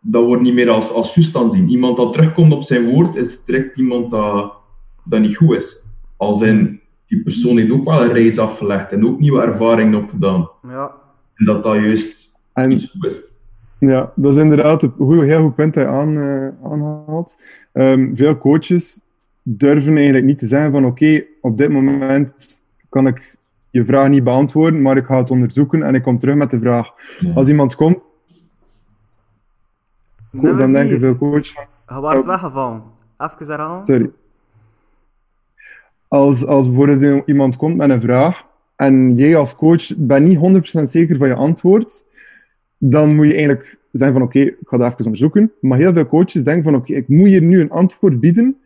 [0.00, 1.68] dat wordt niet meer als, als juist aanzien.
[1.68, 4.54] Iemand dat terugkomt op zijn woord, is direct iemand dat,
[5.04, 5.86] dat niet goed is.
[6.16, 10.50] Al zijn, die persoon heeft ook wel een reis afgelegd en ook nieuwe ervaringen opgedaan.
[10.62, 10.94] Ja.
[11.34, 13.18] En dat dat juist En iets goed is.
[13.78, 17.38] Ja, dat is inderdaad een goed, heel goed punt dat je aan, eh, aanhaalt.
[17.72, 19.00] Ehm, veel coaches
[19.42, 23.33] durven eigenlijk niet te zeggen van oké, op dit moment kan ik
[23.74, 26.58] je vraag niet beantwoorden, maar ik ga het onderzoeken en ik kom terug met de
[26.60, 26.90] vraag.
[27.18, 27.32] Ja.
[27.32, 27.98] Als iemand komt,
[30.30, 32.26] Nummer dan denken veel coaches van Je Oh.
[32.26, 32.82] weggevallen.
[33.18, 33.84] Even herhalen.
[33.84, 34.10] Sorry.
[36.08, 40.38] Als, als bijvoorbeeld iemand komt met een vraag en jij als coach bent niet
[40.78, 42.04] 100% zeker van je antwoord,
[42.78, 45.52] dan moet je eigenlijk zeggen van oké, ik ga dat even onderzoeken.
[45.60, 48.56] Maar heel veel coaches denken van oké, ik moet hier nu een antwoord bieden,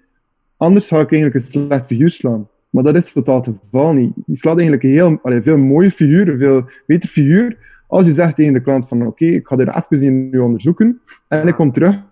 [0.57, 2.49] anders ga ik eigenlijk een slecht figuur slaan.
[2.71, 4.13] Maar dat is totaal het geval niet.
[4.27, 8.37] Je slaat eigenlijk een heel, allee, veel mooie figuur, veel beter figuur, als je zegt
[8.37, 12.07] tegen de klant van oké, ik ga dit even nu onderzoeken en ik kom terug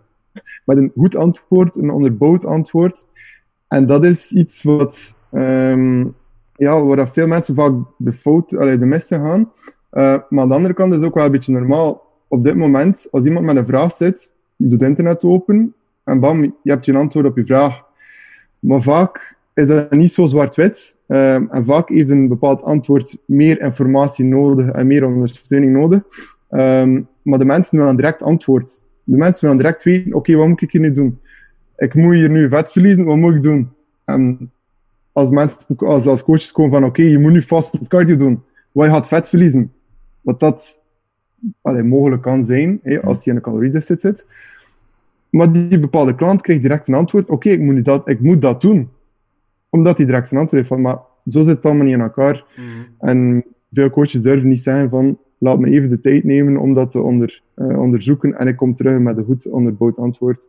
[0.65, 3.07] met een goed antwoord, een onderbouwd antwoord.
[3.69, 6.05] En dat is iets wat, ehm,
[6.55, 9.53] ja, waar veel mensen vaak de fout, allee, de mis gaan.
[9.91, 12.03] Eh, maar aan de andere kant is het ook wel een beetje normaal.
[12.29, 16.43] Op dit moment, als iemand met een vraag zit, je doet internet open en bam,
[16.43, 17.85] je hebt je antwoord op je vraag.
[18.59, 20.99] Maar vaak is dat niet zo zwart-wit.
[21.07, 26.03] Ehm, en vaak heeft een bepaald antwoord meer informatie nodig en meer ondersteuning nodig.
[26.51, 28.85] Ehm, maar de mensen willen direct antwoord.
[29.05, 31.19] De mensen willen direct weten, oké, wat moet ik hier nu doen?
[31.77, 33.69] Ik moet hier nu vet verliezen, wat moet ik doen?
[34.05, 34.51] En
[35.13, 38.43] als mensen, als, als coaches komen van, oké, je moet nu vast het cardio doen.
[38.73, 39.73] Wat je gaat vet verliezen.
[40.21, 40.83] Wat dat
[41.63, 44.27] allee, mogelijk kan zijn, hè, als je in een caloriedeficit zit.
[45.31, 48.61] Maar die bepaalde klant krijgt direct een antwoord, oké, ik moet dat, ik moet dat
[48.61, 48.89] doen.
[49.77, 52.45] Omdat hij direct een antwoord heeft van, maar zo zit het allemaal niet in elkaar.
[52.99, 56.91] En veel coaches durven niet zeggen van, laat me even de tijd nemen om dat
[56.91, 60.47] te onder, eh, onderzoeken en ik kom terug met een goed onderbouwd antwoord.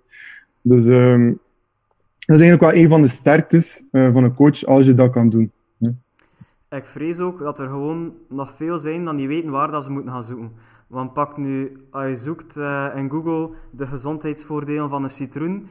[0.62, 1.34] Dus ehm,
[2.26, 5.12] dat is eigenlijk wel een van de sterktes eh, van een coach als je dat
[5.12, 5.52] kan doen.
[6.70, 9.92] Ik vrees ook dat er gewoon nog veel zijn dan die weten waar dat ze
[9.92, 10.52] moeten gaan zoeken.
[10.88, 15.68] Want pak nu, als je zoekt eh, in Google de gezondheidsvoordelen van een citroen,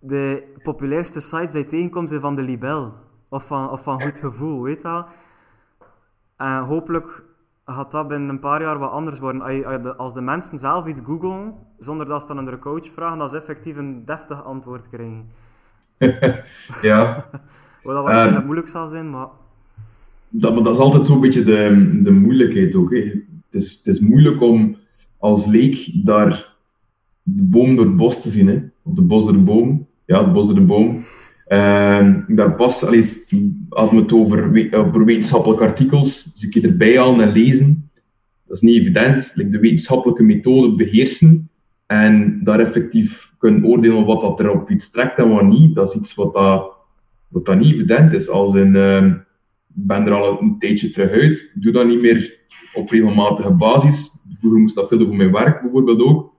[0.00, 2.92] de populairste sites die tegenkomt zijn van de Libel.
[3.28, 5.06] Of van, of van Goed Gevoel, weet dat?
[6.36, 7.24] En hopelijk
[7.64, 9.96] gaat dat binnen een paar jaar wat anders worden.
[9.96, 13.30] Als, de, mensen zelf iets googlen, zonder dat ze dan aan de coach vragen, dat
[13.30, 15.28] ze effectief een deftig antwoord krijgen.
[16.82, 17.26] Ja,
[17.82, 18.44] Wat dat waarschijnlijk Eh.
[18.44, 19.28] moeilijk zal zijn, maar...
[20.28, 22.90] dat, maar dat is altijd zo'n beetje de, de moeilijkheid ook.
[22.90, 22.98] Hè.
[23.50, 24.76] Het, is, het is moeilijk om
[25.18, 26.56] als leek daar
[27.22, 28.46] de boom door het bos te zien.
[28.48, 28.62] Hè.
[28.82, 29.88] Of de bos door de boom.
[30.10, 31.02] Ja, het bos door de boom.
[31.46, 37.90] Ehm, daar pas, het over, we- over wetenschappelijke artikels, dus keer erbij halen en lezen.
[38.46, 39.32] Dat is niet evident.
[39.34, 41.50] Like de wetenschappelijke methode beheersen
[41.86, 45.74] en daar effectief kunnen oordelen wat dat er op iets trekt en wat niet.
[45.74, 46.72] Dat is iets wat dat,
[47.28, 48.28] wat dat niet evident is.
[48.28, 49.06] Als in, ehm,
[49.76, 51.52] ik ben er al een tijdje terug uit.
[51.54, 52.38] Ik doe dat niet meer
[52.74, 54.10] op regelmatige basis.
[54.38, 56.34] Vroeger moest dat veel doen voor mijn werk bijvoorbeeld ook.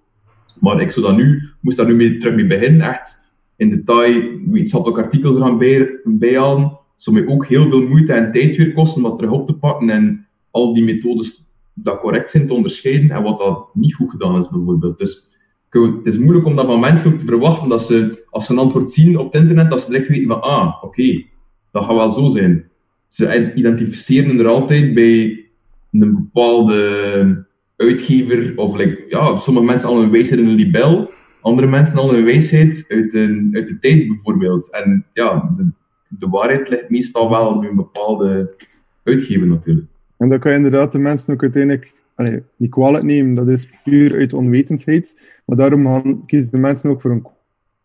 [0.59, 2.81] Maar ik zou dat nu, moest daar nu mee, terug mee beginnen.
[2.89, 3.30] Echt
[3.61, 6.79] in detail wetenschappelijke artikels er gaan bij, bijhalen.
[6.95, 9.53] zou mij ook heel veel moeite en tijd weer kosten om dat terug op te
[9.53, 14.09] pakken en al die methodes dat correct zijn te onderscheiden en wat dat niet goed
[14.09, 14.97] gedaan is bijvoorbeeld.
[14.97, 15.29] Dus
[15.69, 18.59] het is moeilijk om dat van mensen ook te verwachten dat ze, als ze een
[18.59, 21.23] antwoord zien op het internet, dat ze direct weten van, ah, oké,
[21.71, 22.69] dat gaat wel zo zijn.
[23.07, 25.45] Ze identificeren er altijd bij
[25.91, 27.45] een bepaalde
[27.75, 31.09] uitgever, of ja, sommige mensen al een wijsheid in een libel,
[31.41, 34.71] andere mensen al een wijsheid uit, een, uit de tijd bijvoorbeeld.
[34.71, 35.69] En ja, de,
[36.07, 38.55] de waarheid ligt meestal wel bij een bepaalde
[39.03, 39.87] uitgever natuurlijk.
[40.17, 43.35] En dan kan je inderdaad de mensen ook uiteindelijk allee, niet kwalijk nemen.
[43.35, 45.39] Dat is puur uit onwetendheid.
[45.45, 47.27] Maar daarom kiezen de mensen ook voor een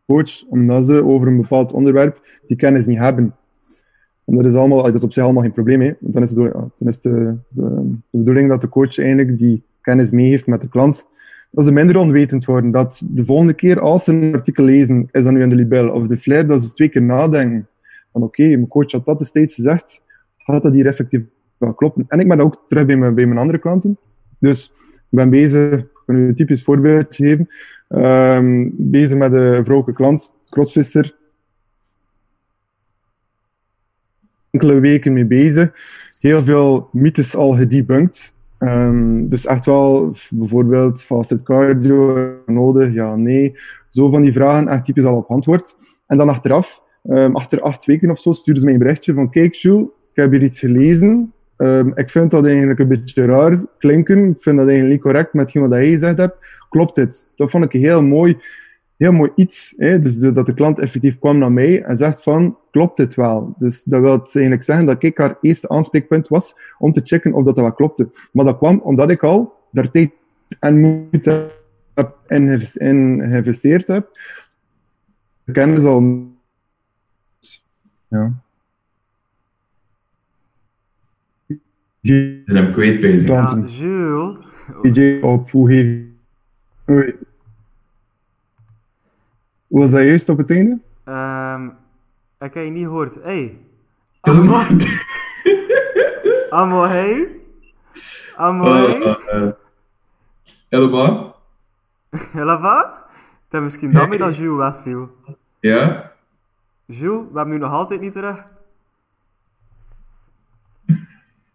[0.06, 3.34] coach, omdat ze over een bepaald onderwerp die kennis niet hebben.
[4.24, 5.80] En dat is, allemaal, dat is op zich allemaal geen probleem.
[5.80, 5.92] Hè?
[6.00, 6.42] Want dan is, de,
[6.78, 11.08] de, de, de bedoeling dat de coach eigenlijk die kennis meegeeft met de klant.
[11.56, 12.70] Dat ze minder onwetend worden.
[12.70, 15.90] Dat de volgende keer als ze een artikel lezen, is dat nu in de libel
[15.90, 17.68] of de flair, dat ze twee keer nadenken.
[18.12, 20.04] Van oké, mijn coach had dat destijds gezegd.
[20.36, 21.22] Gaat dat hier effectief
[21.58, 22.04] wel kloppen?
[22.08, 23.98] En ik ben ook terug bij mijn, bij mijn andere klanten.
[24.38, 27.48] Dus ik ben bezig, ik kan u een typisch voorbeeldje geven.
[27.88, 31.16] Ehm, bezig met een vrouwelijke klant, crossvisser.
[34.50, 35.72] Enkele weken mee bezig.
[36.20, 38.34] Heel veel mythes al gedebunked.
[38.58, 43.54] Ehm, dus echt wel, bijvoorbeeld, fasted cardio nodig, ja, nee.
[43.88, 45.74] Zo van die vragen, echt typisch al op antwoord.
[46.06, 49.30] En dan achteraf, ehm, achter acht weken of zo, stuurde ze mij een berichtje van,
[49.30, 53.60] kijk Jules, ik heb hier iets gelezen ehm, ik vind dat eigenlijk een beetje raar
[53.78, 54.28] klinken.
[54.28, 56.66] Ik vind dat eigenlijk niet correct met wat jij gezegd hebt.
[56.68, 57.28] Klopt dit?
[57.34, 58.36] Dat vond ik heel mooi,
[58.96, 59.74] heel mooi iets.
[59.76, 59.98] Hè?
[59.98, 63.54] Dus de- dat de klant effectief kwam naar mij en zegt van, klopt dit wel?
[63.58, 67.44] Dus dat wil eigenlijk zeggen dat ik haar eerste aanspreekpunt was om te checken of
[67.44, 68.08] dat, dat wel klopte.
[68.32, 70.10] Maar dat kwam omdat ik al daar tijd
[70.60, 71.50] en moeite
[71.94, 74.18] heb in in geïnvesteerd heb.
[75.44, 76.26] De kennis al...
[78.08, 78.32] Ja.
[82.02, 83.28] Ze zijn hem kwijt bezig.
[83.28, 83.62] Ja.
[83.66, 84.36] Jules.
[84.82, 86.04] DJ op hoe heet...
[89.66, 90.78] Was dat juist op het einde?
[91.04, 91.66] Ehm,
[92.38, 93.14] ik heb je niet gehoord.
[93.22, 93.58] Hey.
[94.20, 94.62] Amo.
[96.50, 97.28] Amo, hey.
[98.36, 99.00] Amo, hey.
[99.02, 99.48] Eh, eh,
[100.68, 101.40] Helemaal?
[102.32, 103.04] Lava?
[103.44, 105.10] Het is misschien daarmee dat Jules wegviel.
[105.60, 106.12] Ja?
[106.84, 108.44] Jules, we hebben nu nog altijd niet terug.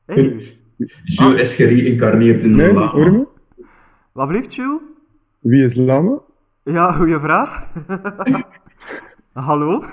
[0.05, 0.55] Hey.
[1.03, 2.87] Jules is gereïncarneerd in de Nee, lama.
[2.87, 3.27] hoor je me?
[4.11, 4.81] Wat blieft, Jules?
[5.39, 6.19] Wie is Lama?
[6.63, 7.67] Ja, goeie vraag.
[9.33, 9.81] Hallo?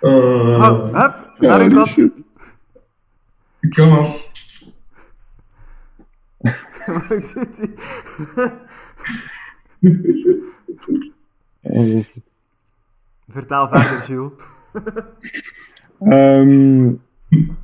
[0.00, 1.94] Oh, Hup, hup, naar een kat.
[3.68, 4.06] Kom op.
[6.86, 7.58] Wat doet
[11.62, 12.04] hij?
[13.28, 14.32] Vertel verder, Jules.
[15.98, 16.92] Ehm,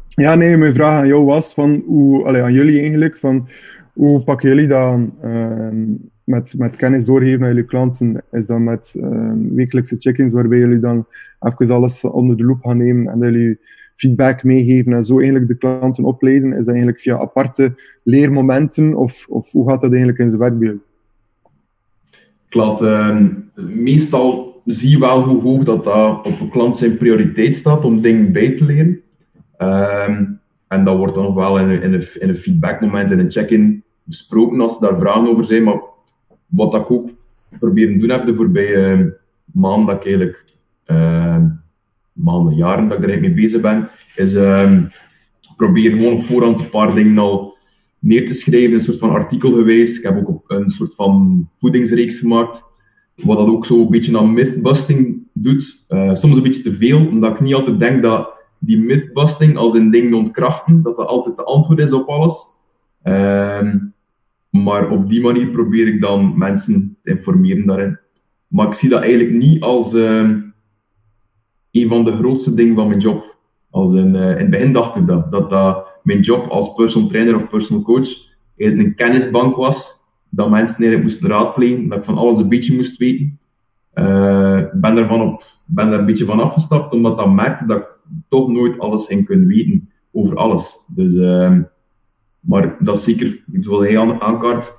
[0.09, 3.49] ja, nee, mijn vraag aan jou was van hoe, allee, aan jullie eigenlijk, van
[3.95, 5.85] hoe pakken jullie dat ehm,
[6.25, 8.23] met, met kennis doorgeven aan jullie klanten?
[8.31, 11.07] Is dat met ehm, wekelijkse check-ins waarbij jullie dan
[11.41, 13.59] even alles onder de loep gaan nemen en jullie
[13.97, 16.53] feedback meegeven en zo eigenlijk de klanten opleiden?
[16.53, 20.59] Is dat eigenlijk via aparte leermomenten of, of hoe gaat dat eigenlijk in zijn werk
[20.59, 20.79] bij
[22.81, 27.85] ehm, meestal zie je wel hoe hoog dat, dat op een klant zijn prioriteit staat
[27.85, 29.01] om dingen bij te leren.
[30.69, 33.31] En dat wordt dan nog wel in een, in een, in een feedbackmoment, in een
[33.31, 35.63] check-in besproken als daar vragen over zijn.
[35.63, 35.81] Maar
[36.47, 37.11] wat ik ook
[37.59, 40.45] proberen doen heb de voorbije maanden, dat ik eigenlijk,
[40.85, 41.49] ehm,
[42.13, 44.83] maanden, jaren dat ik er eigenlijk mee bezig ben, is ehm
[45.57, 47.57] proberen gewoon op voorhand een paar dingen al
[47.99, 49.99] neer te schrijven, een soort van artikel geweest.
[49.99, 52.63] Ik heb ook een soort van voedingsreeks gemaakt,
[53.17, 55.85] wat dat ook zo een beetje aan mythbusting doet.
[55.89, 59.75] Eh, soms een beetje te veel, omdat ik niet altijd denk dat die mythbusting, als
[59.75, 62.45] in dingen ontkrachten, dat dat altijd de antwoord is op alles.
[63.03, 63.79] Ehm,
[64.63, 67.99] maar op die manier probeer ik dan mensen te informeren daarin.
[68.47, 70.41] Maar ik zie dat eigenlijk niet als ehm,
[71.71, 73.37] een van de grootste dingen van mijn job.
[73.71, 77.09] Als in, eh, in het begin dacht ik dat, dat dat mijn job als personal
[77.09, 78.09] trainer of personal coach
[78.57, 82.99] een kennisbank was, dat mensen eigenlijk moesten raadplegen, dat ik van alles een beetje moest
[82.99, 83.39] weten.
[83.93, 87.87] Eh, Ik ben, daarvan ben daar een beetje van afgestapt, omdat ik merkte dat ik
[88.29, 90.91] toch nooit alles ging kunnen weten over alles.
[90.95, 91.63] Dus, ehm,
[92.47, 94.73] maar dat is zeker, zoals hij aan- aankaart,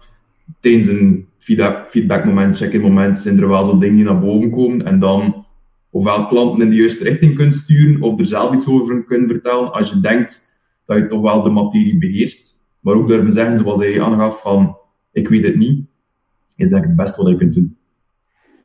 [0.59, 4.85] tijdens een feedback, feedbackmoment, check-in moment, zijn er wel zo dingen die naar boven komen.
[4.85, 5.45] En dan
[5.89, 9.71] ofwel klanten in de juiste richting kunt sturen, of er zelf iets over kunnen vertellen,
[9.71, 12.63] als je denkt dat je toch wel de materie beheerst.
[12.79, 14.77] Maar ook durven zeggen, zoals hij aangaf, van
[15.11, 15.85] ik weet het niet,
[16.55, 17.77] is denk het beste wat je kunt doen.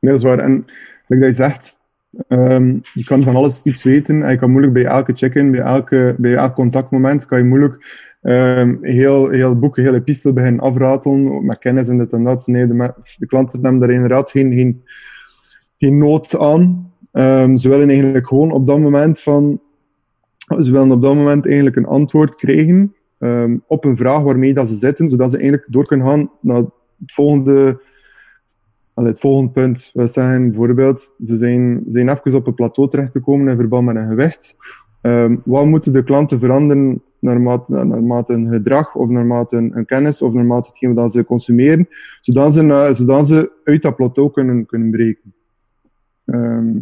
[0.01, 0.39] Nee, dat is waar.
[0.39, 0.65] En
[1.07, 1.80] like dat je zegt,
[2.29, 5.61] ehm, je kan van alles iets weten en je kan moeilijk bij elke check-in, bij,
[5.61, 11.45] elke, bij elk contactmoment, kan je moeilijk ehm, heel, heel boeken, hele epistel beginnen afratelen
[11.45, 12.47] met kennis en dit en dat.
[12.47, 14.83] Nee, de, de klanten hebben daar inderdaad geen, geen,
[15.77, 16.93] geen nood aan.
[17.13, 19.61] Ehm, ze willen eigenlijk gewoon op dat moment van,
[20.59, 22.95] ze willen op dat moment eigenlijk een antwoord krijgen
[23.67, 26.69] op een vraag waarmee dat ze zitten, zodat ze eigenlijk door kunnen gaan naar het
[27.07, 27.81] volgende
[29.01, 33.49] Allee, het volgende punt wil zeggen, bijvoorbeeld, ze zijn, zijn even op een plateau terechtgekomen
[33.49, 34.57] in verband met een gewicht.
[35.01, 40.23] Ehm, wat moeten de klanten veranderen naarmate, naarmate een gedrag, of naarmate een, een kennis,
[40.23, 41.89] of naarmate hetgeen dat ze consumeren,
[42.21, 45.35] zodat ze, zodat ze uit dat plateau kunnen, kunnen breken.
[46.25, 46.79] Ehm,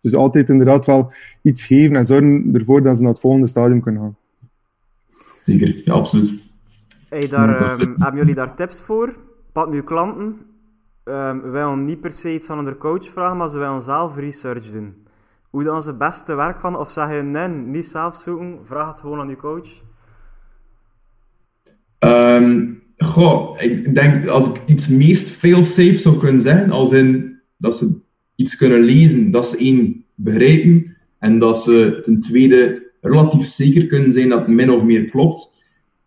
[0.00, 1.12] dus altijd inderdaad wel
[1.42, 4.16] iets geven en zorgen ervoor dat ze naar het volgende stadium kunnen gaan.
[5.42, 6.42] Zeker, ja, absoluut.
[7.08, 9.16] Hey, daar, ehm, hebben jullie daar tips voor?
[9.52, 10.50] Pat nu klanten.
[11.04, 14.16] Ehm we willen niet per se iets aan de coach vragen, maar ze willen zelf
[14.16, 15.06] research doen.
[15.50, 16.76] Hoe dan ze beste werk gaan?
[16.76, 19.68] Of zeg je, nee, niet zelf zoeken, vraag het gewoon aan je coach.
[21.98, 27.76] Ehm, goh, ik denk als ik iets meest fail-safe zou kunnen zeggen, als in dat
[27.76, 28.00] ze
[28.36, 34.12] iets kunnen lezen, dat ze één begrijpen en dat ze ten tweede relatief zeker kunnen
[34.12, 35.61] zijn dat het min of meer klopt,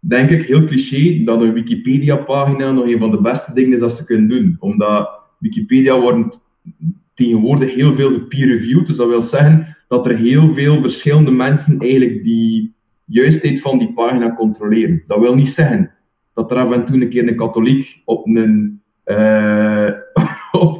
[0.07, 3.91] denk ik heel cliché dat een Wikipedia-pagina nog een van de beste dingen is dat
[3.91, 4.55] ze kunnen doen.
[4.59, 6.43] Omdat Wikipedia wordt
[7.13, 12.23] tegenwoordig heel veel peer-reviewed, dus dat wil zeggen dat er heel veel verschillende mensen eigenlijk
[12.23, 12.75] die
[13.05, 15.03] juistheid van die pagina controleren.
[15.07, 15.91] Dat wil niet zeggen
[16.33, 19.89] dat er af en toe een keer een katholiek op een, uh,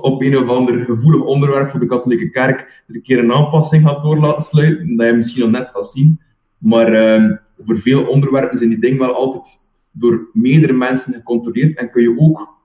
[0.02, 3.84] op, een of ander gevoelig onderwerp voor de katholieke kerk er een keer een aanpassing
[3.84, 6.20] gaat door laten sluiten, dat je misschien nog net gaat zien.
[6.58, 11.92] Maar uh, voor veel onderwerpen zijn die dingen wel altijd door meerdere mensen gecontroleerd en
[11.92, 12.56] kun je ook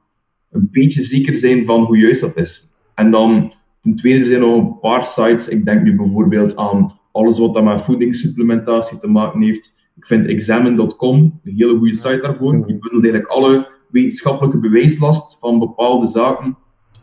[0.51, 2.75] een beetje zeker zijn van hoe juist dat is.
[2.95, 5.49] En dan, ten tweede, er zijn nog een paar sites.
[5.49, 9.83] Ik denk nu bijvoorbeeld aan alles wat dat met voedingssupplementatie te maken heeft.
[9.97, 12.53] Ik vind examen.com een hele goede site daarvoor.
[12.53, 16.57] Die bundelt eigenlijk alle wetenschappelijke bewijslast van bepaalde zaken.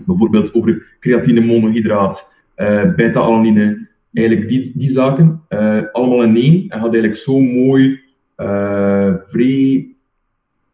[0.06, 3.87] Bijvoorbeeld over creatine monohydraat, uh, beta-alanine,
[4.18, 5.42] eigenlijk die, die zaken.
[5.50, 6.70] Uh, allemaal in één.
[6.70, 8.00] En gaat eigenlijk zo mooi,
[8.38, 9.96] uh, vrij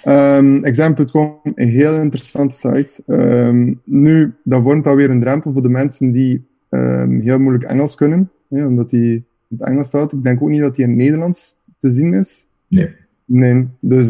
[0.04, 3.02] Um, Exam.com, een heel interessante site.
[3.06, 7.94] Um, nu, dat vormt alweer een drempel voor de mensen die um, heel moeilijk Engels
[7.94, 10.12] kunnen, hè, omdat die in het Engels staat.
[10.12, 12.46] Ik denk ook niet dat die in het Nederlands te zien is.
[12.68, 12.94] Nee.
[13.34, 14.08] Nee, dus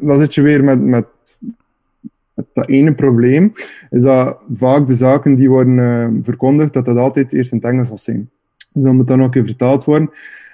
[0.00, 1.06] dan zit je weer met, met
[2.34, 3.52] het ene probleem
[3.90, 7.66] is dat vaak de zaken die worden uh, verkondigd, dat dat altijd eerst in het
[7.66, 8.30] Engels zal zijn.
[8.72, 10.10] Dus dan moet dat nog een keer vertaald worden.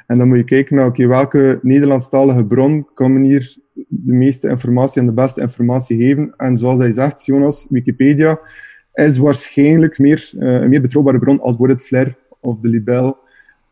[0.07, 3.57] En dan moet je kijken naar welke Nederlandstalige bron kan hier
[3.89, 6.35] de meeste informatie en de beste informatie geven.
[6.37, 8.41] En zoals hij zegt, Jonas, Wikipedia
[8.95, 13.19] is waarschijnlijk meer, uh, een meer betrouwbare bron als bijvoorbeeld Flair of de Libel.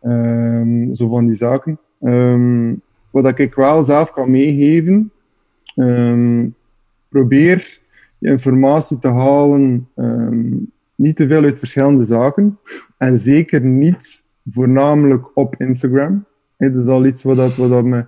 [0.02, 1.78] Um, zo van die zaken.
[2.00, 5.12] Um, wat ik wel zelf kan meegeven,
[5.76, 6.54] um,
[7.08, 7.78] probeer
[8.18, 12.58] informatie te halen, um, niet te veel uit verschillende zaken.
[12.96, 16.24] En zeker niet voornamelijk op Instagram.
[16.56, 18.04] dat is al iets wat, dat, wat me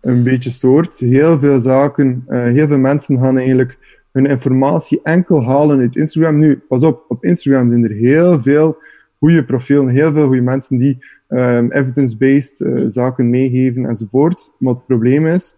[0.00, 0.98] een beetje stoort.
[0.98, 6.38] Heel veel zaken, uh, heel veel mensen gaan eigenlijk hun informatie enkel halen uit Instagram.
[6.38, 8.76] Nu, pas op, op Instagram zijn er heel veel
[9.22, 10.98] goede profielen, heel veel goede mensen die
[11.28, 14.52] um, evidence-based uh, zaken meegeven enzovoort.
[14.58, 15.54] Maar het probleem is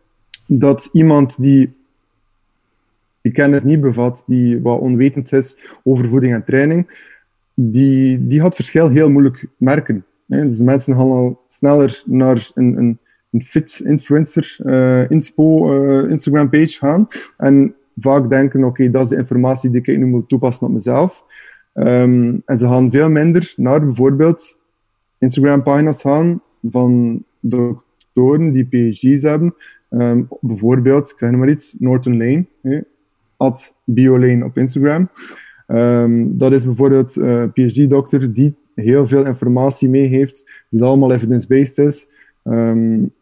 [0.46, 1.72] dat iemand die
[3.20, 7.10] die kennis niet bevat, die wat onwetend is over voeding en training,
[7.54, 10.04] die, die gaat verschil heel moeilijk merken.
[10.28, 10.42] Hè.
[10.42, 12.98] Dus mensen gaan al sneller naar een, een,
[13.30, 17.06] een fit influencer uh, inspo uh, Instagram page gaan
[17.36, 20.72] en vaak denken, oké, okay, dat is de informatie die ik nu moet toepassen op
[20.72, 21.24] mezelf.
[21.74, 24.58] Um, en ze gaan veel minder naar bijvoorbeeld
[25.18, 29.54] Instagram pagina's gaan van doktoren die PhD's hebben.
[29.90, 32.46] Um, bijvoorbeeld, ik zeg maar iets, Norton Lane.
[33.36, 35.08] At Biolane op Instagram.
[35.66, 41.78] Um, dat is bijvoorbeeld een uh, PhD-dokter die heel veel informatie meegeeft, die allemaal evidence-based
[41.78, 42.08] is.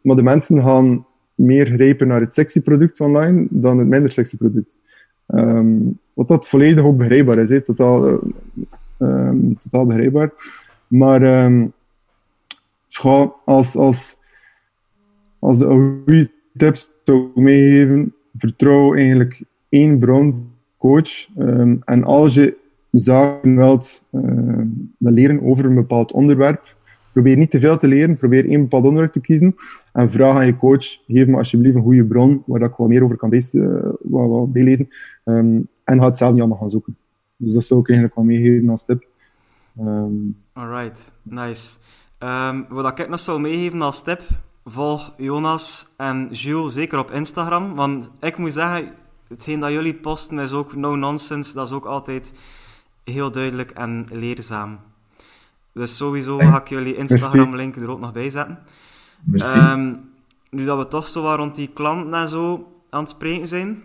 [0.00, 4.36] Maar de mensen gaan meer grijpen naar het sexy product online dan het minder sexy
[4.36, 4.78] product.
[5.35, 7.62] Um, wat dat volledig ook begrijpbaar is, he.
[7.62, 8.20] Totaal,
[8.99, 10.30] uh, totaal begrijpbaar.
[10.87, 11.72] Maar um,
[13.45, 14.16] als, als,
[15.39, 21.28] als de goede tips zou meegeven, vertrouw eigenlijk één bron coach.
[21.85, 22.57] En als je
[22.91, 24.09] zaken wilt,
[24.99, 26.76] leren over een bepaald onderwerp,
[27.12, 29.54] probeer niet te veel te leren, probeer één bepaald onderwerp te kiezen
[29.92, 33.04] en vraag aan je coach, geef me alsjeblieft een goede bron waar ik wat meer
[33.04, 33.30] over kan
[34.52, 34.88] bijlezen
[35.24, 36.96] um, en ga het zelf niet allemaal gaan zoeken.
[37.36, 39.06] Dus dat zou ik eigenlijk wel meegeven als tip.
[39.80, 41.76] Um, Alright, nice.
[42.18, 44.20] Um, wat ik nog zou meegeven als tip,
[44.64, 48.92] volg Jonas en Jules zeker op Instagram, want ik moet zeggen,
[49.28, 51.54] hetgeen dat jullie posten is ook no nonsense.
[51.54, 52.32] Dat is ook altijd
[53.04, 54.78] heel duidelijk en leerzaam.
[55.73, 58.59] Dus sowieso ga ik jullie Instagram-link er ook nog bij zetten.
[59.35, 60.11] Um,
[60.51, 63.83] nu dat we toch zo wat rond die klanten en zo aan het spreken zijn.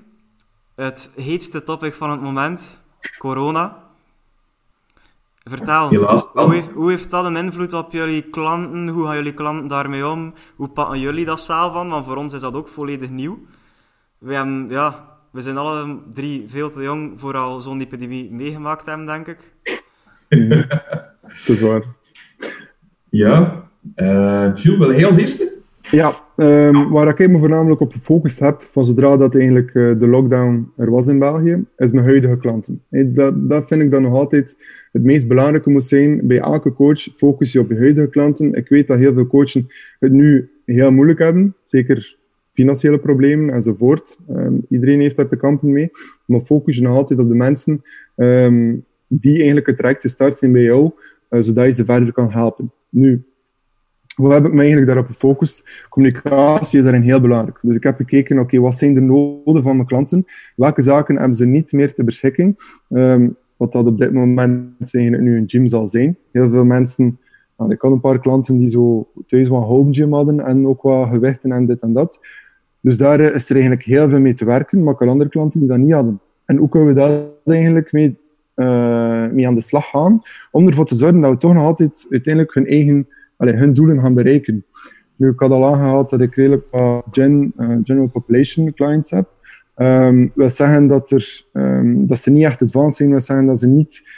[0.75, 2.83] Het heetste topic van het moment,
[3.17, 3.85] corona.
[5.43, 5.95] Vertel,
[6.33, 8.87] hoe heeft, hoe heeft, dat een invloed op jullie klanten?
[8.87, 10.33] Hoe gaan jullie klanten daarmee om?
[10.55, 11.89] Hoe pakken jullie dat zelf aan?
[11.89, 13.39] Want voor ons is dat ook volledig nieuw.
[14.17, 18.85] We hebben, ja, we zijn alle drie veel te jong voor al zo'n epidemie meegemaakt
[18.85, 19.53] hebben, denk ik.
[21.45, 21.83] dat is waar.
[23.09, 23.65] Ja.
[23.95, 25.55] Uh, Jules, wil jij als eerste?
[25.91, 30.07] Ja, um, waar ik me voornamelijk op gefocust heb, van zodra dat eigenlijk uh, de
[30.07, 32.81] lockdown er was in België, is mijn huidige klanten.
[32.89, 34.57] Hey, dat, dat vind ik dan nog altijd
[34.91, 36.27] het meest belangrijke moet zijn.
[36.27, 38.53] Bij elke coach focus je op je huidige klanten.
[38.53, 39.67] Ik weet dat heel veel coachen
[39.99, 42.17] het nu heel moeilijk hebben, zeker
[42.53, 44.17] financiële problemen enzovoort.
[44.29, 45.89] Um, iedereen heeft daar te kampen mee,
[46.25, 47.83] maar focus je nog altijd op de mensen
[48.15, 50.91] um, die eigenlijk het traject te start zijn bij jou,
[51.29, 52.71] zodat je ze verder kan helpen.
[52.89, 53.25] Nu,
[54.15, 55.85] hoe heb ik me eigenlijk daarop gefocust?
[55.89, 57.59] Communicatie is daarin heel belangrijk.
[57.61, 60.25] Dus ik heb gekeken, oké, wat zijn de noden van mijn klanten?
[60.55, 62.57] Welke zaken hebben ze niet meer ter beschikking?
[62.89, 66.17] Um, wat dat op dit moment nu een gym zal zijn.
[66.31, 67.19] Heel veel mensen,
[67.57, 70.81] nou, ik had een paar klanten die zo thuis wat home gym hadden en ook
[70.81, 72.19] wat gewichten en dit en dat.
[72.81, 75.59] Dus daar is er eigenlijk heel veel mee te werken, maar ik had andere klanten
[75.59, 76.19] die dat niet hadden.
[76.45, 78.17] En hoe kunnen we daar eigenlijk mee,
[79.33, 82.53] mee aan de slag gaan, om ervoor te zorgen dat we toch nog altijd uiteindelijk
[82.53, 84.65] hun eigen hun doelen gaan bereiken.
[85.15, 89.29] Nu, ik had al aangehaald dat ik redelijk wat uh, general population clients heb.
[89.75, 93.59] Um, wil zeggen dat, er, um, dat ze niet echt advanced zijn, wil zeggen dat
[93.59, 94.09] ze niet,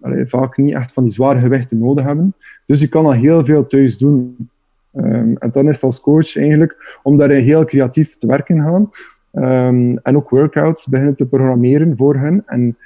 [0.00, 2.34] allee, vaak niet echt van die zware gewichten nodig hebben.
[2.66, 4.48] Dus je kan al heel veel thuis doen.
[4.92, 8.90] En dan is het als coach eigenlijk om daarin heel creatief te werken gaan.
[10.02, 12.42] En ook workouts beginnen te programmeren voor hen.
[12.46, 12.76] En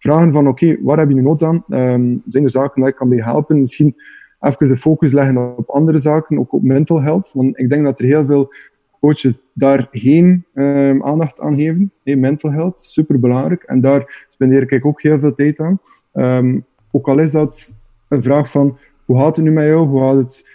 [0.00, 1.64] vragen van, oké, okay, waar heb je nu nood aan?
[1.68, 3.60] Um, zijn er zaken dat ik kan bij helpen?
[3.60, 3.96] Misschien
[4.40, 7.30] even de focus leggen op andere zaken, ook op mental health.
[7.34, 8.52] Want ik denk dat er heel veel
[9.00, 11.92] coaches daar geen um, aandacht aan geven.
[12.04, 13.62] Nee, mental health, super belangrijk.
[13.62, 15.80] En daar spendeer ik ook heel veel tijd aan.
[16.12, 17.76] Um, ook al is dat
[18.08, 19.86] een vraag van, hoe gaat het nu met jou?
[19.88, 20.48] Hoe gaat het?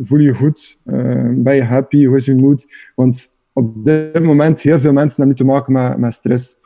[0.00, 0.80] Voel je goed?
[1.34, 2.04] ben je happy?
[2.04, 2.92] Hoe is je mood?
[2.94, 6.56] Want op dit moment heel veel mensen hebben nu te maken met, met stress.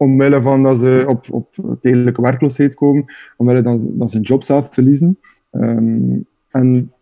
[0.00, 3.04] Omwille van dat ze op, op tijdelijke werkloosheid komen,
[3.36, 5.18] omwille dat, dat ze hun job zelf verliezen.
[5.50, 6.92] Um, en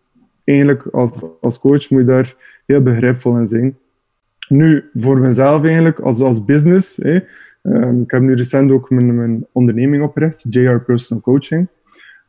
[0.43, 2.35] eigenlijk als, als coach moet je daar
[2.65, 3.77] heel begripvol in zijn.
[4.47, 9.45] Nu, voor mezelf eigenlijk, als, als business, um, ik heb nu recent ook mijn, mijn
[9.51, 11.67] onderneming opgericht, JR Personal Coaching.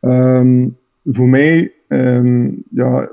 [0.00, 1.72] Um, voor mij
[2.70, 3.10] ja,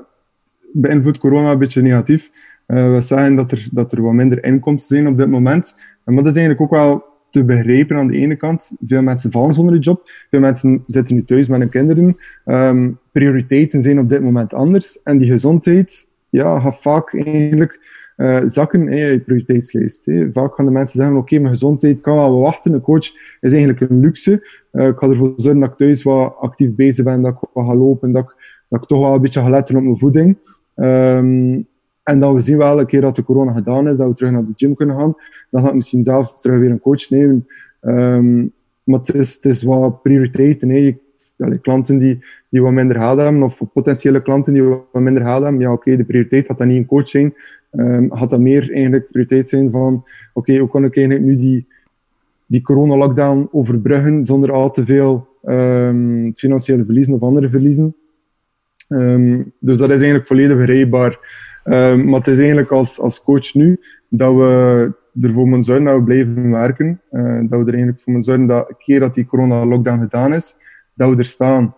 [0.72, 2.30] beïnvloedt corona een beetje negatief.
[2.66, 5.76] Uh, we zeggen dat er, dat er wat minder inkomsten zijn op dit moment.
[6.04, 8.72] Maar dat is eigenlijk ook wel te begrijpen aan de ene kant.
[8.84, 10.00] Veel mensen vallen zonder een job.
[10.30, 12.16] Veel mensen zitten nu thuis met hun kinderen.
[12.44, 15.02] Um, prioriteiten zijn op dit moment anders.
[15.02, 20.10] En die gezondheid ja, gaat vaak eigenlijk uh, zakken in je prioriteitslijst.
[20.32, 22.72] Vaak gaan de mensen zeggen, oké, mijn gezondheid kan wel wachten.
[22.72, 24.48] Een coach is eigenlijk een luxe.
[24.72, 27.66] Uh, ik ga ervoor zorgen dat ik thuis wat actief bezig ben, dat ik wat
[27.66, 30.38] ga lopen, dat ik, dat ik toch wel een beetje ga letten op mijn voeding.
[30.76, 31.66] Um,
[32.08, 34.32] en dan we zien wel een keer dat de corona gedaan is, dat we terug
[34.32, 35.14] naar de gym kunnen gaan.
[35.50, 37.46] Dan ga ik misschien zelf terug weer een coach nemen.
[37.80, 38.52] Um,
[38.84, 41.00] maar het is, het wat prioriteiten.
[41.62, 45.60] Klanten die, die wat minder geld hebben, of potentiële klanten die wat minder geld hebben,
[45.60, 47.34] ja oké, de prioriteit had dat niet een coach zijn.
[47.72, 51.66] Um, had dat meer eigenlijk prioriteit zijn van, oké, hoe kan ik eigenlijk nu die,
[52.46, 57.94] die corona-lockdown overbruggen zonder al te veel um, financiële verliezen of andere verliezen.
[59.60, 61.18] Dus dat is eigenlijk volledig begrijpbaar.
[61.64, 65.94] Um, maar het is eigenlijk als, als coach nu dat we ervoor moeten zorgen dat
[65.94, 67.00] we blijven werken.
[67.10, 70.56] Uh, dat we er eigenlijk voor moeten zorgen dat keer dat die corona-lockdown gedaan is,
[70.94, 71.74] dat we er staan.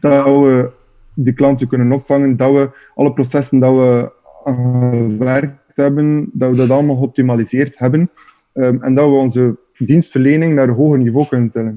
[0.00, 0.72] Dat we
[1.14, 4.12] die klanten kunnen opvangen, dat we alle processen dat we
[4.44, 8.10] gewerkt hebben, dat we dat allemaal geoptimaliseerd hebben.
[8.54, 11.74] Um, en dat we onze dienstverlening naar een hoger niveau kunnen tillen.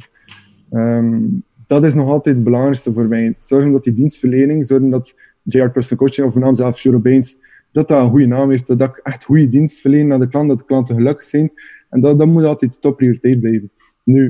[0.71, 3.33] Um, dat is nog altijd het belangrijkste voor mij.
[3.37, 7.37] Zorgen dat die dienstverlening, zorgen dat JR Personal Coaching of mijn naam zelf, Juro Baines,
[7.71, 10.47] dat dat een goede naam heeft, dat ik echt goede dienst verleen naar de klant,
[10.47, 11.51] dat de klanten gelukkig zijn.
[11.89, 13.71] En dat, dat moet altijd de topprioriteit blijven.
[14.03, 14.25] Nu,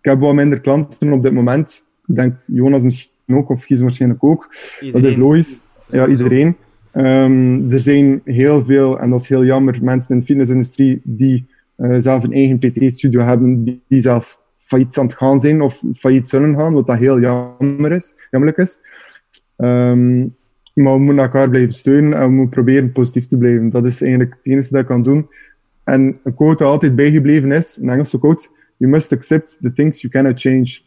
[0.00, 1.84] ik heb wat minder klanten op dit moment.
[2.06, 4.54] Ik denk Jonas misschien ook, of Gies waarschijnlijk ook.
[4.92, 5.62] Dat is logisch.
[5.88, 6.56] Ja, iedereen.
[6.92, 11.46] Um, er zijn heel veel, en dat is heel jammer, mensen in de fitnessindustrie die
[11.76, 15.82] uh, zelf een eigen PT-studio hebben, die, die, zelf failliet aan het gaan zijn of
[15.94, 18.80] failliet zullen gaan, wat dat heel jammer is, jammerlijk is.
[19.56, 20.34] Um,
[20.74, 23.68] maar we moeten elkaar blijven steunen en we moeten proberen positief te blijven.
[23.68, 25.28] Dat is eigenlijk het enige dat ik kan doen.
[25.84, 30.00] En een quote dat altijd bijgebleven is, een Engelse quote, you must accept the things
[30.00, 30.78] you cannot change.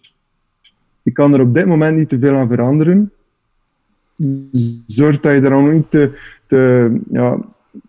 [1.01, 3.11] Je kan er op dit moment niet te veel aan veranderen.
[4.85, 5.89] Zorg dat je er dan niet
[6.45, 7.39] te, ja,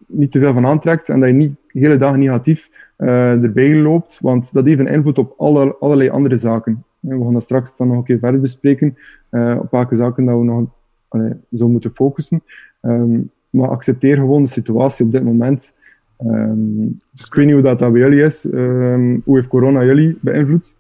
[0.07, 3.76] niet te veel van aantrekt en dat je niet de hele dag negatief uh, erbij
[3.76, 6.85] loopt, want dat heeft een invloed op alle, allerlei andere zaken.
[7.01, 8.96] We gaan dat straks dan nog een keer verder bespreken,
[9.59, 10.68] op welke zaken dat we nog
[11.53, 12.42] zo moeten focussen.
[12.82, 15.76] Um, maar accepteer gewoon de situatie op dit moment.
[16.26, 17.28] Um, dus
[17.62, 18.44] dat, dat bij jullie is.
[18.44, 20.78] Um, hoe heeft corona jullie beïnvloed?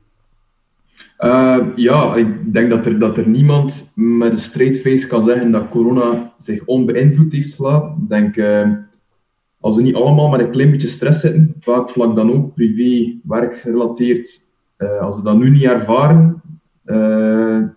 [1.18, 5.52] Uh, ja, ik denk dat er, dat er niemand met een straight face kan zeggen
[5.52, 8.02] dat corona zich onbeïnvloed heeft gelaten.
[8.02, 8.70] Ik denk, uh,
[9.60, 13.18] als we niet allemaal met een klein beetje stress zitten, vaak vlak dan ook privé,
[13.22, 14.49] werkgerelateerd, uh,
[15.00, 16.42] als we dat nu niet ervaren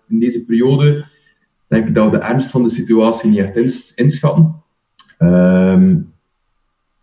[0.08, 1.06] in deze periode,
[1.68, 4.62] denk ik dat we de ernst van de situatie niet echt ins inschatten.
[5.18, 5.96] Ehm,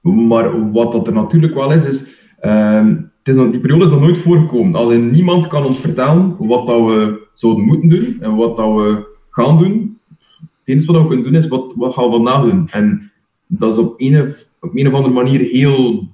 [0.01, 3.99] maar wat dat er natuurlijk wel is, is um, het is die periode is nog
[3.99, 4.75] nooit voorgekomen.
[4.75, 8.75] Als in niemand kan ons vertellen wat dat we zouden moeten doen en wat dat
[8.75, 9.99] we gaan doen.
[10.39, 12.67] Het enige wat we kunnen doen is wat, gaan we vandaag doen.
[12.69, 13.11] En
[13.47, 14.21] dat is op een
[14.59, 16.07] op of andere manier heel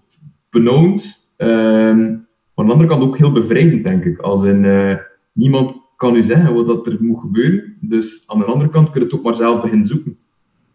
[0.50, 1.32] benauwd.
[1.38, 2.27] Um,
[2.58, 4.20] aan de andere kant ook heel bevrijdend, denk ik.
[4.20, 4.96] Als in, uh,
[5.32, 7.78] niemand kan u zeggen wat dat er moet gebeuren.
[7.82, 10.18] Dus aan de andere kant kun je het ook maar zelf beginnen zoeken.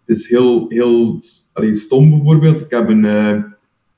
[0.05, 1.21] Het is heel, heel
[1.53, 2.61] allez, stom bijvoorbeeld.
[2.61, 3.31] Ik heb een, uh,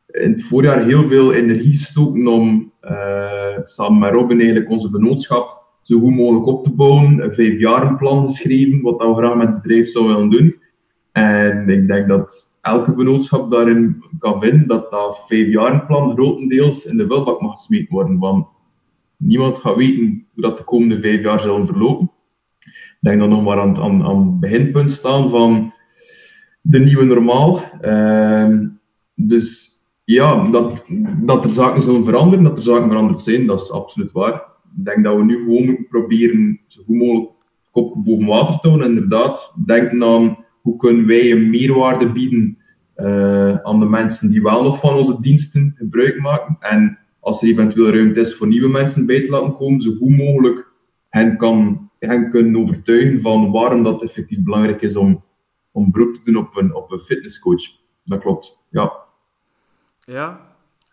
[0.06, 5.62] in het voorjaar heel veel energie gestoken om uh, samen met Robin eigenlijk onze vennootschap
[5.82, 7.24] zo goed mogelijk op te bouwen.
[7.24, 10.54] Een vijfjarenplan geschreven, wat we graag met het bedrijf zouden willen doen.
[11.12, 17.06] En ik denk dat elke vennootschap daarin kan vinden dat dat vijfjarenplan grotendeels in de
[17.06, 18.18] vuilbak mag gesmeed worden.
[18.18, 18.46] Want
[19.16, 22.10] niemand gaat weten hoe dat de komende vijf jaar zullen verlopen.
[22.60, 25.72] Ik denk we nog maar aan, aan, aan het beginpunt staan van
[26.60, 27.60] de nieuwe normaal.
[27.82, 28.58] Uh,
[29.14, 29.72] dus
[30.04, 30.86] ja, dat,
[31.22, 34.34] dat er zaken zullen veranderen, dat er zaken veranderd zijn, dat is absoluut waar.
[34.76, 37.30] Ik denk dat we nu gewoon moeten proberen zo goed mogelijk
[37.70, 38.88] kop boven water te houden.
[38.88, 42.58] Inderdaad, denken aan hoe kunnen wij een meerwaarde bieden
[42.96, 46.56] uh, aan de mensen die wel nog van onze diensten gebruik maken.
[46.60, 50.16] En als er eventueel ruimte is voor nieuwe mensen bij te laten komen, zo goed
[50.16, 50.72] mogelijk
[51.08, 55.24] hen, kan, hen kunnen overtuigen van waarom dat effectief belangrijk is om,
[55.70, 57.62] om beroep te doen op een, op een fitnesscoach.
[58.04, 58.92] Dat klopt, ja.
[59.98, 60.40] Ja,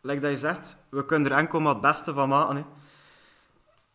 [0.01, 2.65] like dat je zegt, we kunnen er enkel maar het beste van maken.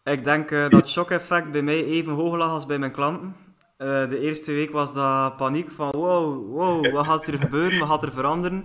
[0.03, 0.13] Hè.
[0.13, 3.35] Ik denk uh, dat het shock-effect bij mij even hoog lag als bij mijn klanten.
[3.79, 7.89] Uh, de eerste week was dat paniek van wow, wow, wat gaat er gebeuren, wat
[7.89, 8.65] gaat er veranderen?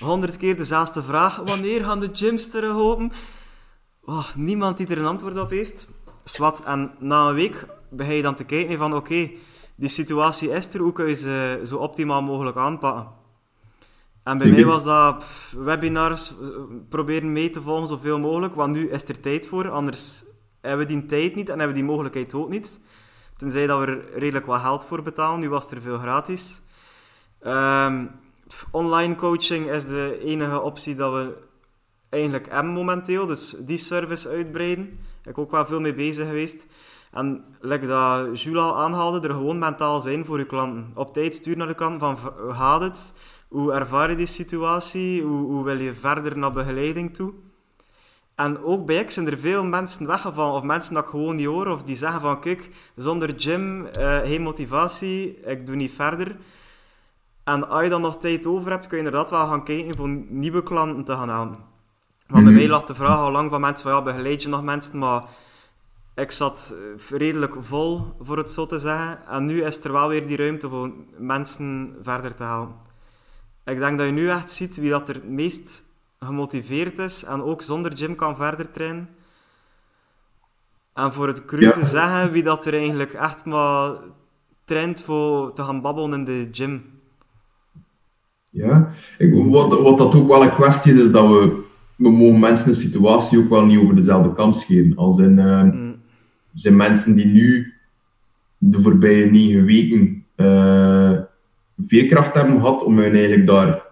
[0.00, 3.12] Honderd keer dezelfde vraag, wanneer gaan de gyms terug open?
[4.04, 5.94] Oh, niemand die er een antwoord op heeft.
[6.24, 9.36] Swat, en na een week begin je dan te kijken van oké, okay,
[9.74, 13.08] die situatie is er, hoe kun je ze zo optimaal mogelijk aanpakken?
[14.22, 16.46] En bij mij was dat pff, webinars eh,
[16.88, 20.24] proberen mee te volgen zoveel mogelijk, want nu is er tijd voor, anders
[20.60, 22.80] hebben we die tijd niet en hebben we die mogelijkheid ook niet.
[23.36, 26.60] Tenzij dat we er redelijk wat geld voor betalen, nu was er veel gratis.
[27.46, 28.10] Um,
[28.70, 31.36] online coaching is de enige optie dat we
[32.08, 34.98] eigenlijk hebben momenteel, dus die service uitbreiden.
[35.24, 36.66] Ik ook wel veel mee bezig geweest.
[37.10, 40.90] En like dat Jules al aanhaalde, er gewoon mentaal zijn voor je klanten.
[40.94, 43.14] Op tijd sturen naar de klanten van, hoe gaat het?
[43.48, 45.22] Hoe ervaar je die situatie?
[45.22, 47.32] Hoe, hoe wil je verder naar begeleiding toe?
[48.36, 51.46] En ook bij X zijn er veel mensen weggevallen, of mensen dat ik gewoon niet
[51.46, 56.36] hoor, of die zeggen van, kijk, zonder gym, uh, geen motivatie, ik doe niet verder.
[57.44, 60.08] En als je dan nog tijd over hebt, kun je inderdaad wel gaan kijken voor
[60.28, 61.58] nieuwe klanten te gaan halen.
[62.26, 64.62] Want bij mij lag de vraag al lang van mensen van, ja, begeleid je nog
[64.62, 65.24] mensen, maar
[66.14, 66.74] ik zat
[67.10, 69.26] redelijk vol, voor het zo te zeggen.
[69.26, 72.74] En nu is er wel weer die ruimte voor mensen verder te halen.
[73.64, 75.85] Ik denk dat je nu echt ziet wie dat er het meest
[76.18, 79.08] gemotiveerd is en ook zonder gym kan verder trainen.
[80.94, 83.94] En voor het cru te zeggen, wie dat er eigenlijk echt maar
[84.64, 86.84] traint voor te gaan babbelen in de gym.
[88.50, 88.88] Ja,
[89.18, 91.64] ik, wat, wat dat ook wel een kwestie is, is dat we,
[91.96, 94.96] we mogen mensen een situatie ook wel niet over dezelfde kant scheren.
[94.96, 95.96] Als in, uh, mm.
[96.54, 97.74] zijn mensen die nu
[98.58, 101.20] de voorbije negen weken uh,
[101.78, 103.85] veerkracht hebben gehad om hun eigenlijk daar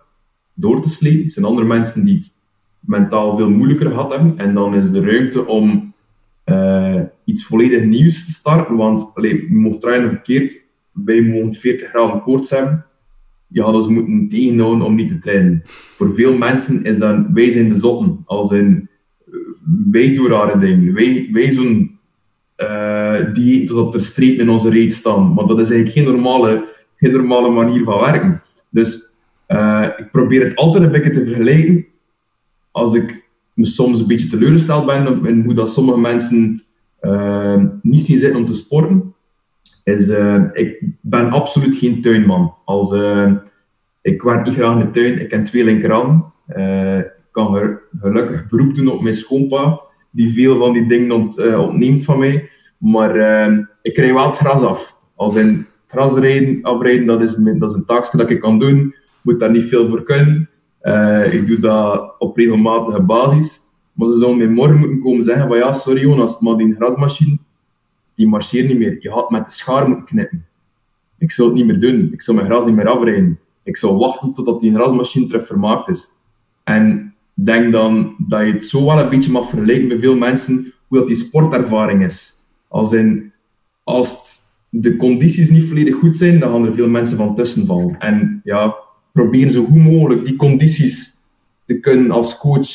[0.55, 1.25] door te slepen.
[1.25, 2.43] Er zijn andere mensen die het
[2.81, 4.39] mentaal veel moeilijker gehad hebben.
[4.39, 5.95] En dan is de ruimte om
[6.47, 8.77] uh, iets volledig nieuws te starten.
[8.77, 10.67] Want allee, je mocht draaien verkeerd.
[10.93, 12.87] Wij mogen 40 graden koorts hebben.
[13.49, 15.63] Je had ons moeten tegenhouden om niet te trainen.
[15.65, 18.23] Voor veel mensen is dat wij zijn de zotten.
[18.25, 18.89] Als in
[19.91, 20.95] wij doen rare dingen.
[20.95, 21.99] Wij, wij zo'n
[22.57, 25.35] uh, dieet tot er streep in onze reet staan.
[25.35, 28.43] Maar dat is eigenlijk geen normale geen normale manier van werken.
[28.71, 29.14] Dus
[29.49, 31.87] uh, ik probeer het altijd een beetje te vergelijken.
[32.71, 36.63] Als ik me soms een beetje teleurgesteld ben in hoe dat sommige mensen
[37.03, 39.15] uh, niet zien zitten om te sporten,
[39.85, 42.55] is uh, ik ben absoluut geen tuinman.
[42.65, 42.93] Als,
[44.03, 46.33] ik werk niet graag in de tuin, ik ken twee linkerhanden.
[46.99, 49.81] ik kan gelukkig beroep doen op mijn schoonpa,
[50.11, 52.49] die veel van die dingen ont, ontneemt van mij.
[52.79, 53.17] Maar
[53.83, 54.99] ik krijg wel het gras af.
[55.15, 58.95] Als in, grasrijden, afrijden, dat is, dat is een taakje dat ik kan doen.
[59.25, 60.49] Moet daar niet veel voor kunnen.
[60.83, 63.61] Uh, ik doe dat op regelmatige basis.
[63.95, 67.39] Maar ze zouden mij morgen moeten komen zeggen van ja, sorry Jonas, maar die grasmachine,
[68.15, 68.97] die marcheert niet meer.
[69.01, 70.47] Je had met de schaar moeten knippen.
[71.19, 72.13] Ik zou het niet meer doen.
[72.13, 73.39] Ik zou mijn gras niet meer afrijden.
[73.63, 76.09] Ik zou wachten totdat die grasmachine terug vermaakt is.
[76.65, 80.73] En denk dan dat je het zo wel een beetje mag vergelijken bij veel mensen,
[80.89, 82.33] hoe dat die sportervaring is.
[82.69, 83.33] Als, in,
[83.85, 87.99] als de condities niet volledig goed zijn, dan gaan er veel mensen van tussen vallen.
[87.99, 88.75] En ja,
[89.15, 91.25] probeer zo goed mogelijk die condities
[91.65, 92.69] te kunnen als coach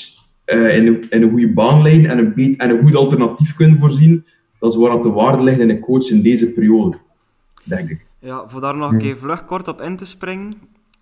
[0.45, 4.25] uh, in, een, in, goede baan en een, en een goed alternatief kunnen voorzien.
[4.59, 6.97] Dat is waar dat de waarde ligt in een coach in deze periode,
[7.63, 8.05] denk ik.
[8.19, 10.53] Ja, voor daar nog een keer vlug kort op in te springen.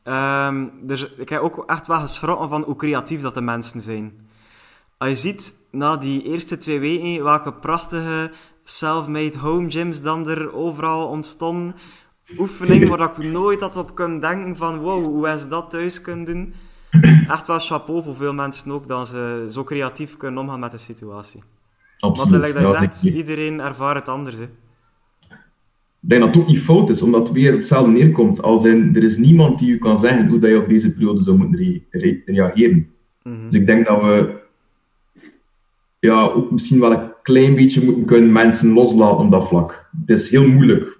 [0.04, 4.12] Um, dus ik heb ook echt wel geschrokken van hoe creatief dat de mensen zijn.
[4.98, 8.32] Als je ziet, na die eerste twee weken, welke prachtige
[8.64, 11.76] self-made home gyms dan er overal ontstonden.
[12.38, 16.26] Oefeningen waar ik nooit had op kunnen denken van wow, hoe is dat thuis kunnen
[16.26, 16.54] doen.
[17.30, 20.78] Echt wel chapeau voor veel mensen ook, dat ze zo creatief kunnen omgaan met de
[20.78, 21.42] situatie.
[22.00, 22.54] Absoluut.
[22.54, 24.38] Want dat zegt, iedereen ervaart het anders.
[24.38, 24.44] Hè.
[26.02, 28.42] Ik denk dat het ook niet fout is, omdat het weer op hetzelfde neerkomt.
[28.42, 31.22] Als in, er is niemand die u kan zeggen hoe dat je op deze periode
[31.22, 31.84] zou moeten
[32.26, 32.92] reageren.
[33.24, 33.46] Mhm.
[33.46, 34.40] Dus ik denk dat we
[36.00, 39.90] ja, ook misschien wel een klein beetje moeten kunnen mensen loslaten op dat vlak.
[40.00, 40.97] Het is heel moeilijk.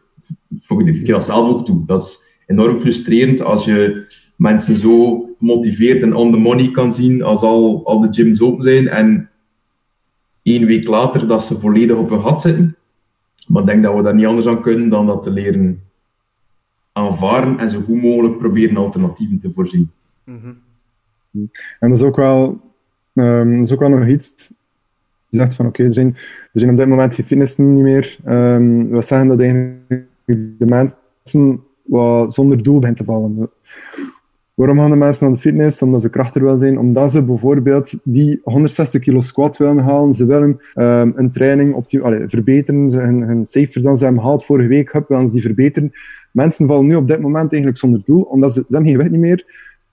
[0.70, 1.86] Ik keer dat zelf ook toe.
[1.86, 4.06] Dat is enorm frustrerend als je
[4.36, 8.64] mensen zo gemotiveerd en on the money kan zien als al, al de gyms open
[8.64, 9.30] zijn en
[10.44, 12.76] één week later dat ze volledig op hun gat zitten.
[13.48, 15.82] Maar ik denk dat we daar niet anders aan kunnen dan dat te leren
[16.92, 19.92] aanvaren en zo goed mogelijk proberen alternatieven te voorzien.
[20.24, 20.54] Mhm.
[21.80, 22.62] En dat is ook wel,
[23.14, 24.54] um, dat is ook wel nog iets.
[25.30, 28.18] Je zegt van oké, er, zijn, er zijn op dit moment geen fitnessen niet meer.
[28.28, 30.06] Um, we zeggen dat eigenlijk
[30.36, 33.50] de mensen wat zonder doel beginnen te vallen.
[34.54, 35.82] Waarom gaan de mensen naar de fitness?
[35.82, 36.80] Omdat ze krachtiger willen zijn.
[36.80, 40.14] Omdat ze bijvoorbeeld die 160 kilo squat willen halen.
[40.14, 42.94] Ze willen um, een training op die, verbeteren.
[42.94, 45.92] Hun, hun cijfers dan ze hebben gehaald vorige week, hup, willen die verbeteren.
[46.32, 49.12] Mensen vallen nu op dit moment eigenlijk zonder doel, omdat ze, ze hebben geen gewicht
[49.12, 49.46] niet meer.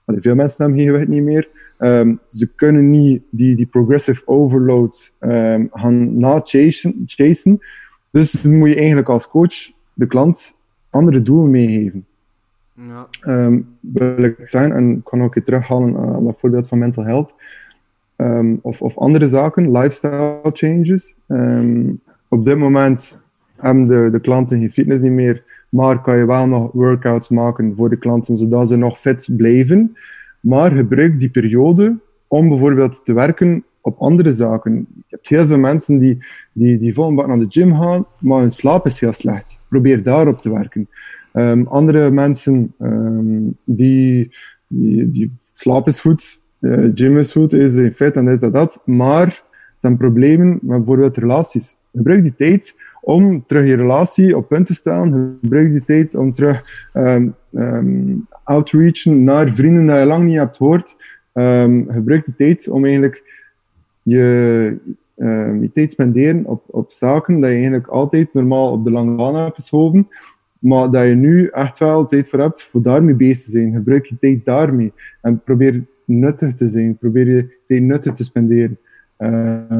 [0.05, 1.49] Veel mensen hebben geen gewicht niet meer.
[1.79, 7.03] Um, ze kunnen niet die, die progressive overload um, gaan na-chasen.
[7.05, 7.59] Chasen.
[8.11, 10.57] Dus moet je eigenlijk als coach de klant
[10.89, 12.05] andere doelen meegeven.
[12.73, 13.07] Ja.
[13.27, 17.03] Um, wil ik zijn, en ik kan ook weer terughalen aan dat voorbeeld van mental
[17.03, 17.33] health,
[18.17, 21.15] um, of, of andere zaken, lifestyle changes.
[21.27, 23.21] Um, op dit moment
[23.55, 27.73] hebben de, de klanten geen fitness niet meer, maar kan je wel nog workouts maken
[27.75, 29.97] voor de klanten, zodat ze nog fit blijven.
[30.39, 34.73] Maar gebruik die periode om bijvoorbeeld te werken op andere zaken.
[34.73, 36.17] Je hebt heel veel mensen die,
[36.53, 39.61] die, die naar de gym gaan, maar hun slaap is heel slecht.
[39.69, 40.87] Probeer daarop te werken.
[41.33, 44.31] Um, andere mensen um, die,
[44.67, 48.81] die, slaap is goed, uh, gym is goed, is in fit en dit en dat,
[48.85, 49.43] maar
[49.77, 51.77] zijn problemen met bijvoorbeeld relaties.
[51.93, 55.37] Gebruik die tijd om terug je relatie op punt te stellen.
[55.41, 60.57] Gebruik die tijd om terug um, um, outreachen naar vrienden die je lang niet hebt
[60.57, 60.95] gehoord.
[61.33, 63.24] Um, gebruik die tijd om eigenlijk
[64.05, 64.77] je,
[65.17, 69.15] uh, je tijd spenderen op, op zaken dat je eigenlijk altijd normaal op de lange
[69.15, 70.07] baan hebt geschoven.
[70.59, 73.73] Maar dat je nu echt wel tijd voor hebt voor daarmee bezig te zijn.
[73.73, 74.93] Gebruik je tijd daarmee.
[75.21, 76.97] En probeer nuttig te zijn.
[76.97, 78.77] Probeer je tijd nuttig te spenderen.
[79.17, 79.71] Uh,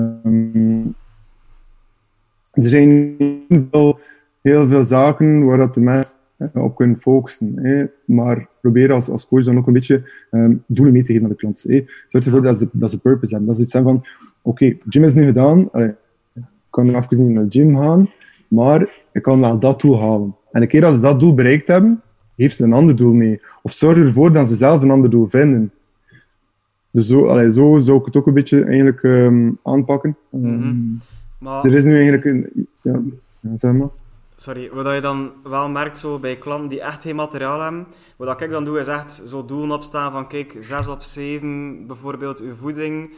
[2.52, 4.00] er zijn heel veel,
[4.42, 6.16] heel veel zaken waar dat de mensen
[6.54, 7.54] op kunnen focussen.
[7.56, 7.86] Hè.
[8.06, 11.32] Maar probeer als, als coach dan ook een beetje um, doelen mee te geven aan
[11.32, 11.64] de klant.
[11.68, 11.86] Hè.
[12.06, 13.48] Zorg ervoor dat ze, dat ze purpose hebben.
[13.48, 14.08] Dat ze iets zijn van, oké,
[14.42, 15.72] okay, gym is nu gedaan.
[15.72, 15.94] Allee,
[16.34, 18.10] ik kan nu even niet naar de gym gaan.
[18.48, 20.36] Maar ik kan wel dat doel halen.
[20.52, 22.02] En een keer als ze dat doel bereikt hebben,
[22.36, 23.40] heeft ze een ander doel mee.
[23.62, 25.72] Of zorg ervoor dat ze zelf een ander doel vinden.
[26.92, 30.18] Dus zo, allee, zo zou ik het ook een beetje eigenlijk um, aanpakken.
[30.30, 30.98] Mm -hmm.
[31.40, 31.66] maar...
[31.66, 32.68] Er is nu eigenlijk een...
[32.82, 33.02] Ja,
[33.56, 33.90] zeg maar.
[34.38, 38.42] Sorry, wat je dan wel merkt zo bij klanten die echt geen materiaal hebben, wat
[38.42, 42.56] ik dan doe is echt zo doelen opstaan van kijk, 6 op 7 bijvoorbeeld uw
[42.56, 43.16] voeding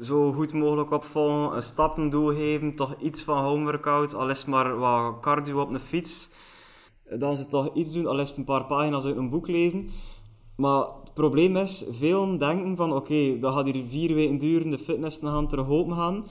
[0.00, 4.78] zo goed mogelijk opvolgen, een stappendoel geven, toch iets van home workout, al is maar
[4.78, 6.30] wat cardio op een fiets.
[7.18, 9.90] Dan ze toch iets doen, al is het een paar pagina's uit een boek lezen.
[10.56, 14.70] Maar het probleem is, veel denken van oké, okay, dat gaat hier vier weken duren,
[14.70, 16.26] de fitness gaan terug open gaan.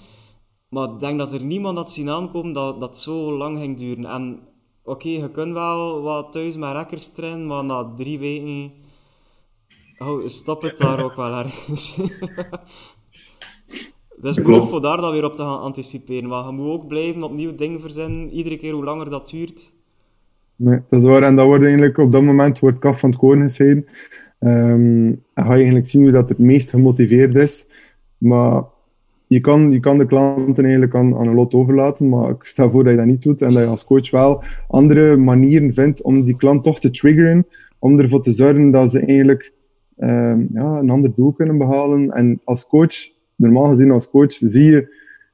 [0.73, 4.05] Maar ik denk dat er niemand had zien aankomen dat dat zo lang ging duren.
[4.05, 4.39] En
[4.83, 8.71] oké, okay, je kunt wel wat thuis met rekkers trainen, maar na drie weken...
[9.97, 11.95] Oh, stop het daar ook wel ergens.
[14.15, 16.29] Het is moeilijk voor daar dan weer op te gaan anticiperen.
[16.29, 19.73] Maar je moet ook blijven opnieuw dingen verzinnen, iedere keer hoe langer dat duurt.
[20.55, 21.23] Nee, dat is waar.
[21.23, 23.85] En dat wordt eigenlijk op dat moment wordt kaf van het koren gescheiden.
[24.39, 27.67] Um, en ga je eigenlijk zien hoe dat het meest gemotiveerd is.
[28.17, 28.63] Maar
[29.33, 32.69] je kan, je kan de klanten eigenlijk aan, aan een lot overlaten, maar ik stel
[32.69, 36.01] voor dat je dat niet doet en dat je als coach wel andere manieren vindt
[36.01, 37.45] om die klant toch te triggeren,
[37.79, 39.53] om ervoor te zorgen dat ze eigenlijk
[39.97, 42.11] um, ja, een ander doel kunnen behalen.
[42.11, 42.93] En als coach,
[43.35, 44.75] normaal gezien als coach, zie je,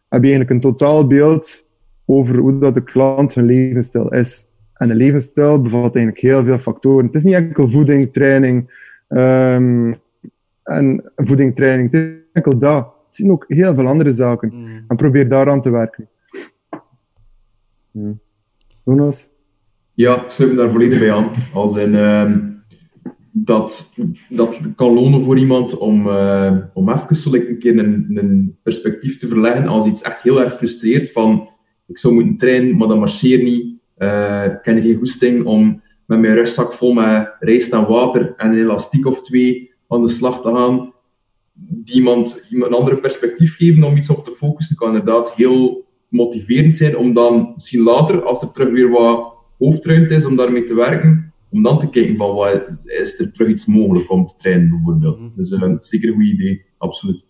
[0.10, 1.66] heb je eigenlijk een totaal beeld
[2.06, 4.48] over hoe dat de klant hun levensstijl is.
[4.74, 7.06] En de levensstijl bevat eigenlijk heel veel factoren.
[7.06, 8.72] Het is niet enkel voeding, training
[9.08, 9.96] um,
[10.64, 11.92] en voeding, training.
[11.92, 12.98] Het is enkel dat.
[13.20, 14.52] Het zijn ook heel veel andere zaken.
[14.54, 14.84] Mm.
[14.88, 16.10] En probeer daaraan te werken.
[17.92, 18.14] Ja.
[18.84, 19.30] Jonas?
[19.94, 21.32] Ja, ik sluit me daar volledig bij aan.
[21.54, 22.64] Als in, um,
[23.32, 23.96] dat,
[24.30, 29.20] dat kan lonen voor iemand om, uh, om even zo een keer een, een perspectief
[29.20, 31.50] te verleggen als iets echt heel erg frustreert van
[31.88, 33.64] ik zou moeten trainen, maar dat marcheert niet.
[33.98, 38.52] Uh, ik heb geen goesting om met mijn rugzak vol met rijst en water en
[38.52, 40.94] een elastiek of twee aan de slag te gaan.
[41.62, 46.76] Die iemand, een andere perspectief geven om iets op te focussen, kan inderdaad heel motiverend
[46.76, 50.76] zijn om dan misschien later, als er terug weer wat hoofdruimte is om daarmee te
[50.76, 54.70] werken, om dan te kijken van wat is er terug iets mogelijk om te trainen
[54.70, 55.20] bijvoorbeeld.
[55.20, 55.30] Mhm.
[55.36, 57.28] Dus uh, zeker een goed idee, absoluut.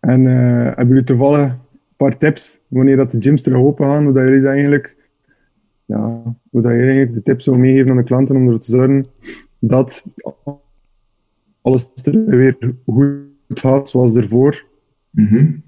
[0.00, 1.56] En uh, hebben jullie toevallig een
[1.96, 4.96] paar tips wanneer dat de gyms terug open gaan, hoe dat jullie dat eigenlijk,
[5.84, 8.70] ja, hoe dat jullie eigenlijk de tips zou meegeven aan de klanten om ervoor te
[8.70, 9.06] zorgen
[9.58, 10.12] dat
[11.62, 14.64] alles er weer goed gaat zoals ervoor?
[15.10, 15.64] Mm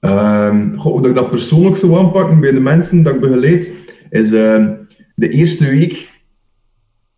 [0.00, 3.72] dat ik dat persoonlijk zou aanpakken bij de mensen dat ik begeleid,
[4.10, 4.68] is uh,
[5.14, 6.22] de eerste week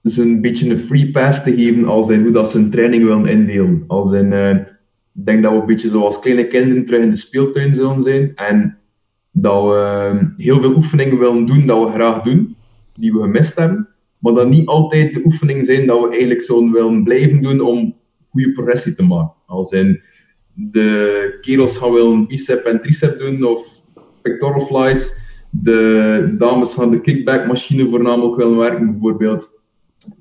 [0.04, 3.04] ze een beetje een free pass te geven als in hoe dat ze een training
[3.04, 3.84] willen indelen.
[3.86, 4.66] Als in, uh, ik
[5.12, 8.78] denk dat we een beetje zoals kleine kinderen terug in de speeltuin zullen zijn en
[9.30, 12.56] dat we uh, heel veel oefeningen willen doen dat we graag doen,
[12.94, 13.88] die we gemist hebben,
[14.20, 17.96] maar dat niet altijd de oefeningen zijn dat we eigenlijk zouden willen blijven doen om
[18.30, 19.34] goede progressie te maken.
[19.46, 19.70] Als
[20.52, 23.80] de kerels gaan wel een bicep en tricep doen of
[24.22, 25.28] pectoral flies.
[25.50, 29.60] De dames gaan de kickback-machine voornamelijk willen werken, bijvoorbeeld.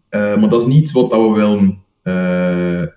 [0.09, 2.87] Uh, maar dat is niet wat dat we willen uh,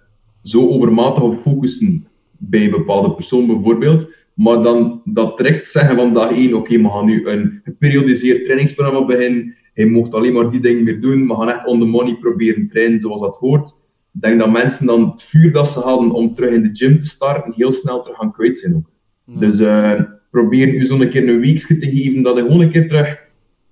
[0.43, 2.07] zo overmatig op focussen
[2.39, 4.15] bij een bepaalde persoon, bijvoorbeeld.
[4.35, 9.07] Maar dan dat direct zeggen van dag één, oké, we gaan nu een geperiodiseerd trainingsprogramma
[9.07, 9.55] beginnen.
[9.73, 11.27] Hij mocht alleen maar die dingen meer doen.
[11.27, 13.69] We gaan echt on the money proberen trainen zoals dat hoort.
[14.15, 16.99] Ik denk dat mensen dan het vuur dat ze hadden om terug in de gym
[16.99, 18.91] te starten, heel snel terug gaan kwijt zijn ook.
[19.39, 20.01] Dus uh,
[20.31, 23.19] probeer u zo'n keer een weekje te geven dat je gewoon een keer terug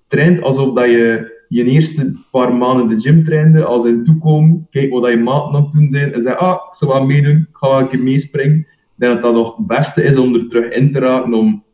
[0.07, 4.90] traint, alsof dat je je eerste paar maanden de gym trainde, als in toekomen, kijk
[4.90, 7.57] wat je maten aan het doen zijn, en zeg, ah, ik zal wel meedoen, ik
[7.57, 8.59] ga wel een keer meespringen.
[8.59, 11.64] Ik denk dat dat nog het beste is om er terug in te raken, om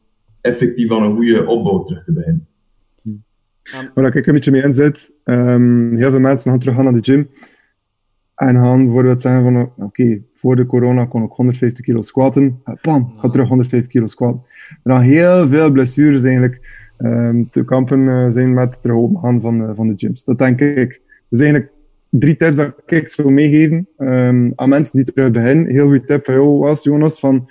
[0.41, 2.47] effectief aan een goede opbouw terug te beginnen.
[3.95, 7.12] Waar ik een beetje mee inzet, um, heel veel mensen gaan terug gaan naar de
[7.12, 7.29] gym,
[8.37, 12.62] en gaan bijvoorbeeld zeggen van, oké, okay, voor de corona kon ik 150 kilo squatten.
[12.81, 14.43] Pam, ga terug 150 kilo squatten.
[14.83, 19.41] Er gaan heel veel blessures eigenlijk um, te kampen uh, zijn met het terug gaan
[19.41, 20.25] van, uh, van de gyms.
[20.25, 21.01] Dat denk ik.
[21.29, 21.71] Dus eigenlijk
[22.11, 25.67] drie tips dat ik zou meegeven um, aan mensen die terug beginnen.
[25.67, 27.49] Heel goed tip van jou was, Jonas, van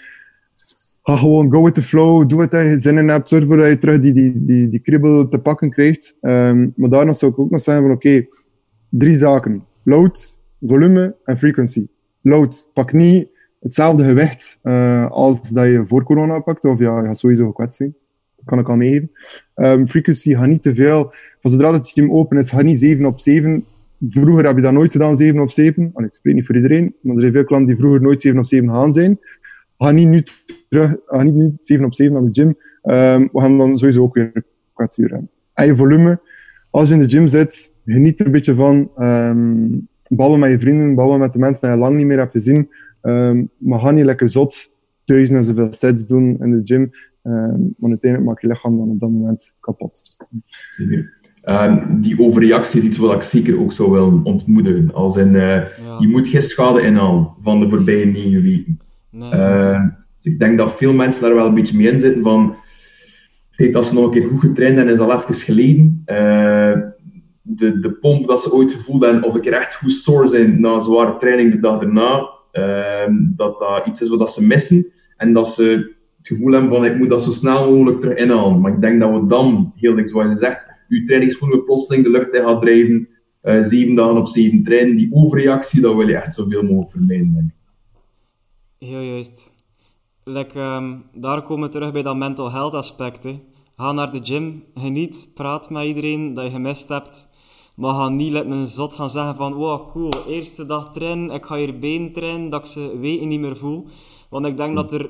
[1.08, 3.68] ga gewoon go with the flow, doe dat je zin in hebt, zorg ervoor dat
[3.68, 6.18] je terug die, die, die, die kribbel te pakken krijgt.
[6.22, 8.26] Um, maar daarna zou ik ook nog zeggen van oké,
[8.90, 9.64] drie zaken.
[9.84, 11.88] Load, volume en frequency.
[12.22, 13.28] Load, pak niet
[13.60, 17.78] hetzelfde gewicht uh, als dat je voor corona pakte, of ja, je gaat sowieso gekwetst
[17.78, 17.96] zijn.
[18.36, 19.12] Dat kan ik al meegeven.
[19.56, 21.14] Um, frequency, ga niet te veel.
[21.40, 23.66] Van zodra het gym open is, ga niet 7 op 7.
[24.08, 25.90] Vroeger heb je dat nooit gedaan, 7 op 7.
[25.94, 28.40] Allee, ik spreek niet voor iedereen, maar er zijn veel klanten die vroeger nooit 7
[28.40, 29.20] op 7 gaan zijn.
[29.86, 30.24] Ga niet nu
[30.70, 32.48] terug, ga niet nu 7 op 7 naar de gym.
[32.48, 35.30] Um, we gaan dan sowieso ook weer kwetsuur hebben.
[35.54, 36.20] En je volume,
[36.70, 38.92] als je in de gym zit, geniet er een beetje van.
[38.98, 42.32] Um, ballen met je vrienden, ballen met de mensen die je lang niet meer hebt
[42.32, 42.70] gezien.
[43.02, 44.72] Um, maar ga niet lekker zot
[45.04, 46.82] thuis en zoveel sets doen in de gym.
[47.24, 50.02] Um, want uiteindelijk maak je lichaam dan op dat moment kapot.
[51.44, 54.94] Um, die overreactie is iets wat ik zeker ook zou willen ontmoedigen.
[54.94, 55.68] Als in, uh, ja.
[56.00, 58.80] je moet geen schade inhalen van de voorbije negen weken.
[59.16, 59.82] Uh,
[60.18, 62.56] dus ik denk dat veel mensen daar wel een beetje mee in zitten van,
[63.72, 66.04] dat ze nog een keer goed getraind en is al even geleden.
[66.06, 66.74] Uh,
[67.42, 70.62] de, de pomp dat ze ooit gevoeld hebben, of een keer echt goed sore zijn
[70.62, 74.92] na een zware training de dag erna, uh, dat dat iets is wat ze missen.
[75.18, 75.64] En dat ze
[76.18, 78.62] het gevoel hebben van, ik moet dat zo snel mogelijk terug inhalen.
[78.62, 82.12] Maar ik denk dat we dan, heel niks zoals je zegt, uw trainingsvoering plotseling de
[82.12, 83.08] lucht in gaat drijven,
[83.44, 87.36] uh, zeven dagen op zeven trainen, die overreactie, dat wil je echt zoveel mogelijk vermijden,
[87.48, 87.55] ik.
[88.86, 89.54] Heel juist.
[90.24, 93.24] Like, um, daar komen we terug bij dat mental health aspect.
[93.24, 93.42] Hè.
[93.78, 97.30] Ga naar de gym, geniet, praat met iedereen dat je gemist hebt
[97.76, 101.46] Maar ga niet let een zot gaan zeggen van, wow, cool, eerste dag trainen, ik
[101.46, 103.88] ga hier been trainen, dat ik ze weten niet meer voel.
[104.30, 105.10] Want ik denk dat er,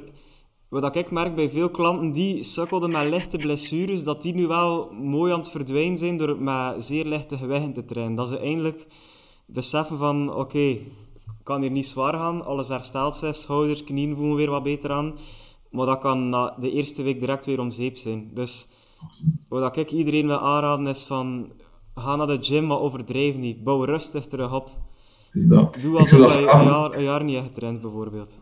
[0.70, 4.92] wat ik merk bij veel klanten die sukkelden met lichte blessures, dat die nu wel
[4.92, 8.16] mooi aan het verdwijnen zijn door met zeer lichte gewichten te trainen.
[8.16, 8.88] Dat ze eindelijk
[9.46, 10.78] beseffen van, oké,
[11.46, 15.14] kan hier niet zwaar gaan, alles herstelt zich, schouders, knieën voelen weer wat beter aan.
[15.72, 18.30] Maar dat kan na de eerste week direct weer om zeep zijn.
[18.34, 18.68] Dus
[19.48, 21.52] wat ik iedereen wil aanraden is van,
[21.96, 23.64] ga naar de gym, maar overdrijf niet.
[23.64, 24.70] Bouw rustig terug op.
[25.32, 25.78] Is dat.
[25.82, 28.42] Doe alsof dat je een jaar, een jaar niet hebt getraind, bijvoorbeeld.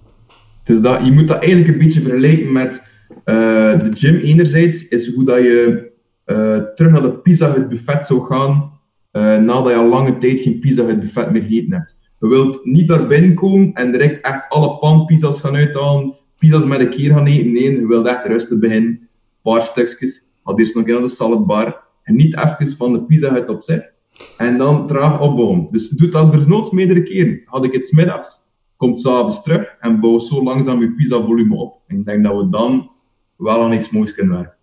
[0.59, 2.89] Het is dat, je moet dat eigenlijk een beetje vergelijken met
[3.23, 5.91] eh, de gym enerzijds, is hoe dat je
[6.25, 8.71] eh, terug naar de pizza het buffet zou gaan
[9.11, 12.02] eh, nadat je al lange tijd geen pizza het buffet meer gegeten hebt.
[12.23, 16.89] Je wilt niet daar binnenkomen en direct echt alle panpizza's gaan uithalen, pizza's met een
[16.89, 17.51] keer gaan eten.
[17.51, 19.07] Nee, je wilt echt rustig beginnen, een
[19.41, 23.33] paar stukjes, had eerst nog een naar de saladbar en niet even van de pizza
[23.33, 23.91] het op zich.
[24.37, 25.67] En dan traag opbouwen.
[25.71, 27.41] Dus doe dat dus noods meerdere keren.
[27.45, 28.37] Had ik het 's middags,
[28.77, 31.81] komt s'avonds terug en bouw zo langzaam je pizza volume op.
[31.87, 32.91] En ik denk dat we dan
[33.35, 34.57] wel aan iets moois kunnen werken.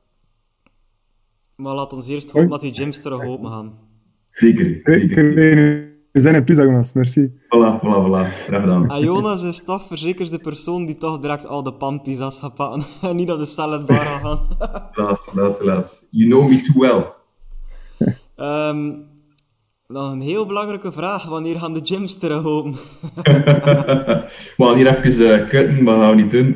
[1.56, 3.78] Maar laat ons eerst hopen dat die gyms terug open gaan.
[4.30, 5.89] Zeker, Ik zeker.
[6.12, 7.32] We zijn een pizza, Jonas, merci.
[7.44, 8.32] Voilà, voilà, voilà.
[8.46, 8.90] Graag gedaan.
[8.90, 12.84] En Jonas is toch verzekerd de persoon die toch direct al de panpizza's gaat pakken.
[13.11, 14.38] En niet naar de saladbar gaat gaan.
[14.92, 16.06] Helaas, helaas, helaas.
[16.11, 17.04] You know me too well.
[18.36, 18.92] Ehm,
[19.86, 21.24] nog een heel belangrijke vraag.
[21.24, 22.72] Wanneer gaan de gyms terug open?
[23.22, 26.54] We gaan hier even eh kutten, maar gaan we niet doen.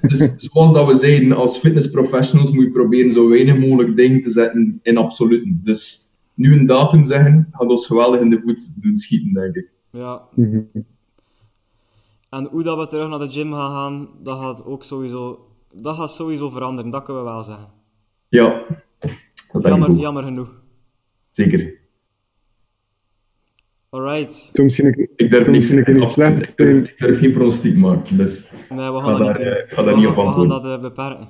[0.00, 4.30] dus zoals dat we zeiden, als fitnessprofessionals moet je proberen zo weinig mogelijk dingen te
[4.30, 5.60] zetten in absoluten.
[5.64, 6.05] Dus
[6.36, 9.70] nu een datum zeggen, gaat ons geweldig in de voet doen schieten, denk ik.
[9.90, 10.22] Ja.
[10.34, 10.60] Mhm.
[12.30, 15.96] En hoe dat we terug naar de gym gaan gaan, dat gaat ook sowieso, dat
[15.96, 16.90] gaat sowieso veranderen.
[16.90, 17.68] Dat kunnen we wel zeggen.
[18.28, 18.62] Ja,
[18.98, 19.10] dat
[19.52, 19.98] denk ik Jammer, ook.
[19.98, 20.48] jammer genoeg.
[21.30, 21.74] Zeker.
[23.90, 24.48] Alright.
[24.52, 26.84] Zo misschien een, Ik durf niet, keer niet slecht ik spelen.
[26.84, 29.68] ik durf geen pronostiek maken, dus Nee, we ga gaan dat daar, niet eh, ik
[29.70, 30.62] ga daar we niet op gaan- We gaan antwoorden.
[30.70, 31.28] dat eh, beperken.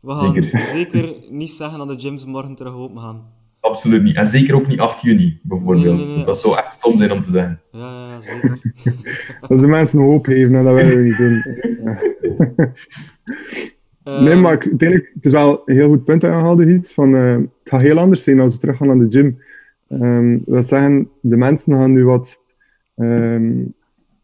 [0.00, 0.58] We gaan Zeker.
[0.58, 3.24] zeker niet zeggen dat de gyms morgen terug open gaan.
[3.62, 4.16] Absoluut niet.
[4.16, 5.84] En zeker ook niet 8 juni, bijvoorbeeld.
[5.84, 6.24] Nee, nee, nee, nee.
[6.24, 7.60] Dat zou echt stom zijn om te zeggen.
[7.72, 8.60] Ja, ja, ja, zeker.
[9.48, 11.44] Als de mensen hoop geven, nou, dat willen we niet doen.
[14.04, 16.22] Nee, Ehm, maar uiteindelijk, het is wel een heel goed punt
[16.60, 19.38] iets van eh, het gaat heel anders zijn als we terug gaan naar de gym.
[19.88, 22.38] Ehm dat zeggen, de mensen gaan nu wat
[22.96, 23.58] ehm,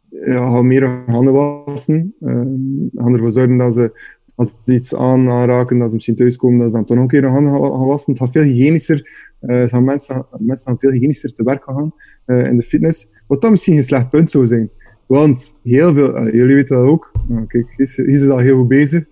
[0.09, 2.14] ja, gaan meer hun handen wassen.
[2.22, 3.93] Um, gaan ervoor zorgen dat ze,
[4.39, 7.11] als ze iets aan, aanraken, dat ze misschien thuiskomen, dat ze dan toch nog een
[7.11, 8.12] keer hun handen gaan gaan wassen.
[8.12, 9.28] Het gaat veel hygiënischer.
[9.41, 11.93] eh, gaan mensen, mensen gaan veel hygiënischer te werk gaan
[12.24, 13.11] eh, in de fitness.
[13.26, 14.70] Wat dan misschien een slecht punt zou zijn.
[15.07, 17.12] Want heel veel, allee, jullie weten dat ook.
[17.28, 19.05] Nou, kijk, Gies is al heel goed bezig.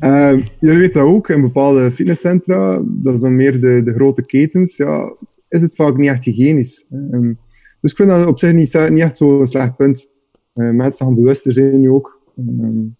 [0.00, 4.26] Uh, jullie weten dat ook, in bepaalde fitnesscentra, dat is dan meer de, de grote
[4.26, 5.16] ketens, ja,
[5.48, 6.86] is het vaak niet echt hygiënisch.
[6.90, 7.38] Um,
[7.80, 10.10] dus ik vind dat op zich niet, niet echt zo'n slecht punt.
[10.52, 12.20] Mensen gaan bewuster zijn nu ook.
[12.38, 12.96] Um,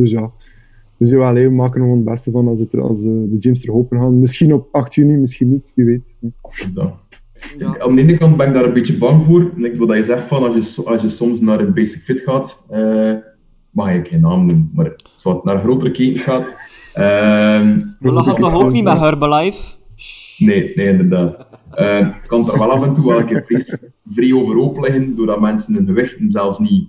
[0.00, 0.30] dus ja,
[0.98, 3.36] dus ja, we maken er gewoon het beste van als, het, er- als de, de
[3.40, 4.18] gyms er open gaan.
[4.18, 6.16] Misschien op 8 juni, misschien niet, wie weet.
[6.20, 6.92] Dus dat.
[7.58, 7.78] ja.
[7.78, 9.50] Aan de ene kant ben ik daar een beetje bang voor.
[9.56, 12.02] En ik wil dat je zegt van als je, als je soms naar een basic
[12.02, 13.14] fit gaat, eh
[13.70, 16.42] mag ik geen naam noemen, maar wat naar een grotere ketens gaat.
[16.94, 19.76] ehm, We lachen toch ook niet met Herbalife?
[20.38, 21.46] Nee, nee, inderdaad.
[21.70, 23.44] Eh kan er wel af en toe wel een keer
[24.10, 26.88] vrij, over open liggen, doordat mensen hun gewichten zelfs niet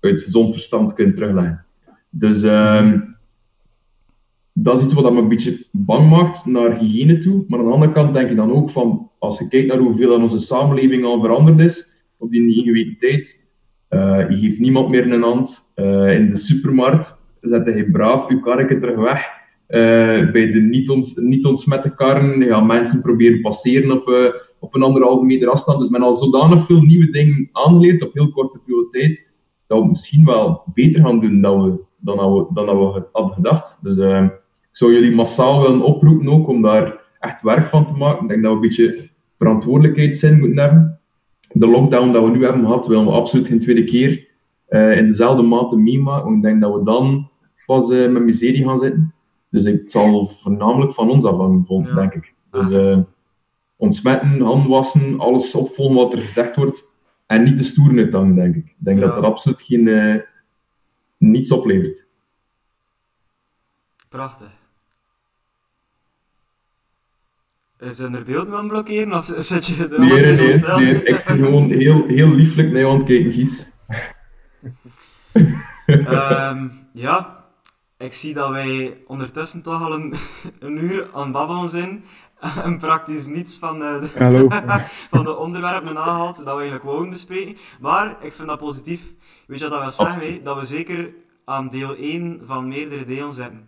[0.00, 1.65] uit gezond verstand kunnen terugleggen.
[2.10, 3.00] Dus ehm,
[4.58, 7.44] dat is iets wat me een beetje bang maakt naar hygiëne toe.
[7.48, 10.14] Maar aan de andere kant denk ik dan ook van, als je kijkt naar hoeveel
[10.14, 13.48] aan onze samenleving al veranderd is, op die ingeweten tijd,
[13.88, 15.72] eh, je geeft niemand meer een hand.
[15.74, 19.34] Eh, in de supermarkt zet je braaf je karretje terug weg.
[19.66, 24.82] Eh, bij de niet, ont, niet ontsmette karren gaan mensen proberen passeren op, op een
[24.82, 25.78] anderhalve meter afstand.
[25.78, 29.32] Dus men al zodanig veel nieuwe dingen aangeleerd op heel korte periode tijd,
[29.66, 33.06] dat we misschien wel beter gaan doen dan we, dan dat we, dan dat we
[33.12, 33.78] hadden gedacht.
[33.82, 34.22] Dus eh,
[34.70, 38.22] ik zou jullie massaal willen oproepen ook om daar echt werk van te maken.
[38.22, 41.00] Ik denk dat we een beetje verantwoordelijkheidszin moeten hebben.
[41.52, 44.28] De lockdown dat we nu hebben gehad, willen we absoluut geen tweede keer
[44.66, 46.24] eh, in dezelfde mate meemaken.
[46.24, 47.30] Want ik denk dat we dan
[47.66, 49.14] pas eh, met miserie gaan zitten.
[49.50, 51.94] Dus ik- het zal voornamelijk van ons afhangen, Ja.
[51.94, 52.34] denk ik.
[52.50, 52.98] Dus eh,
[53.76, 56.94] ontsmetten, handen wassen, alles opvolgen wat er gezegd wordt.
[57.26, 58.64] En niet te stoer uithangen, denk ik.
[58.64, 59.04] Ik denk Ja.
[59.06, 59.88] dat dat absoluut geen,
[61.30, 62.04] niets oplevert.
[64.08, 64.50] Prachtig.
[67.78, 70.78] Is er een beeld aan blokkeren of zit je er Nee, nee, zo nee, snel?
[70.78, 71.02] nee.
[71.02, 73.74] Ik zit gewoon heel, heel lieflijk naar je aan het kijken, Gies.
[75.86, 77.44] Ehm, ja,
[77.98, 80.14] ik zie dat wij ondertussen toch al een,
[80.58, 82.04] een uur aan het babbelen zijn.
[82.64, 84.48] en praktisch niets van, eh, de, Hallo.
[85.10, 87.56] van de onderwerpen aangehaald dat we eigenlijk wouden bespreken.
[87.80, 89.14] Maar ik vind dat positief.
[89.46, 90.32] Weet je wat dat wil zeggen?
[90.32, 90.40] hè?
[90.42, 91.08] Dat we zeker
[91.44, 93.64] aan deel 1 van meerdere delen zitten.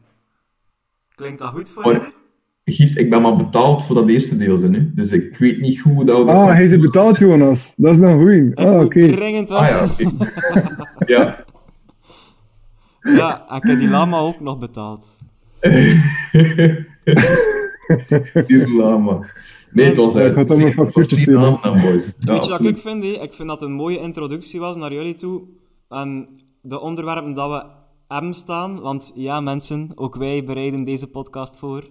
[1.15, 2.13] Klinkt dat goed voor je?
[2.65, 4.93] Gies, ik ben maar betaald voor dat eerste deel, ze, nu.
[4.95, 6.25] dus ik weet niet hoe dat...
[6.25, 7.75] we- Ah, hij is betaald, Jonas.
[7.77, 8.55] Dat is nog goed.
[8.57, 9.07] Ah, oké.
[9.13, 9.59] dringend wel.
[9.59, 9.89] Ah ja,
[11.17, 11.45] ja.
[13.01, 15.05] Ja, ik heb die lama ook nog betaald.
[18.47, 19.19] Die lama.
[19.73, 20.15] Nee, het was...
[20.15, 21.59] eh, Ik had hem een factuurtje sturen.
[22.19, 23.03] Weet je wat ik vind?
[23.03, 23.09] hè?
[23.09, 25.43] Ik vind dat het een mooie introductie was naar jullie toe.
[25.89, 26.29] En
[26.63, 27.65] de onderwerpen dat we
[28.15, 28.81] hebben staan.
[28.81, 31.89] Want ja, mensen, ook wij bereiden deze podcast voor.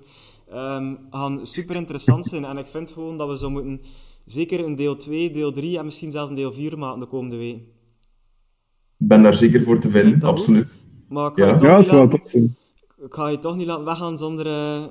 [0.51, 2.45] ehm, gaan super interessant zijn.
[2.45, 3.81] En ik vind gewoon dat we zo moeten.
[4.25, 7.35] Zeker een deel 2, deel 3 en misschien zelfs een deel 4 maken de komende
[7.37, 7.57] week.
[8.99, 10.77] Ik ben daar zeker voor te vinden, absoluut.
[11.09, 11.51] Maar ik ga, Ja.
[11.51, 12.55] je, toch Ja, dat zou laten, zijn.
[13.05, 14.85] ik ga je toch niet laten weggaan zonder eh,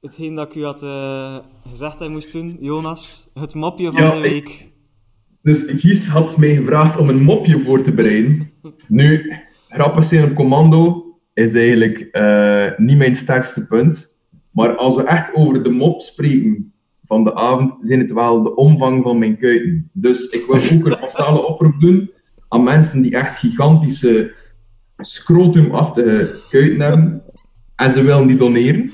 [0.00, 1.38] hetgeen dat ik u had eh,
[1.68, 2.56] gezegd dat je moest doen.
[2.60, 4.72] Jonas, het mopje van Ja, de ik- week.
[5.48, 8.50] Dus Gies had mij gevraagd om een mopje voor te bereiden.
[8.88, 9.32] Nu,
[9.68, 11.04] grappig zijn op commando
[11.34, 14.18] is eigenlijk eh, niet mijn sterkste punt.
[14.50, 16.72] Maar als we echt over de mop spreken
[17.06, 19.90] van de avond, zijn het wel de omvang van mijn kuiten.
[19.92, 22.10] Dus ik wil ook een massale oproep doen
[22.48, 24.34] aan mensen die echt gigantische,
[24.96, 27.22] scrotumachtige kuiten hebben.
[27.76, 28.90] En ze willen die doneren.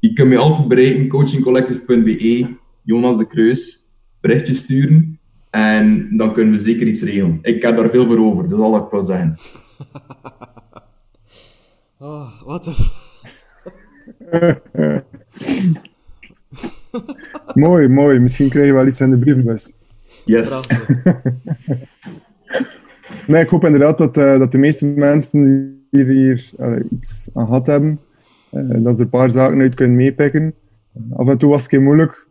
[0.00, 5.17] Je kunt mij altijd bereiken, coachingcollective.be, Jonas de Kreus, berichtje sturen.
[5.50, 7.38] En dan kunnen we zeker iets regelen.
[7.42, 9.36] Ik heb daar veel voor over, dat is al wat ik wil zeggen.
[12.00, 12.76] Oh, wat een...
[17.64, 18.18] Mooi, mooi.
[18.18, 19.72] Misschien krijg je wel iets in de brievenbus.
[20.24, 20.50] Yes.
[23.26, 26.52] Nee, ik hoop inderdaad dat, eh, dat de meeste mensen die hier, hier
[26.90, 28.00] iets aan gehad hebben,
[28.50, 30.54] eh, dat ze er een paar zaken uit kunnen meepikken.
[31.12, 32.26] Af en toe was het een keer moeilijk,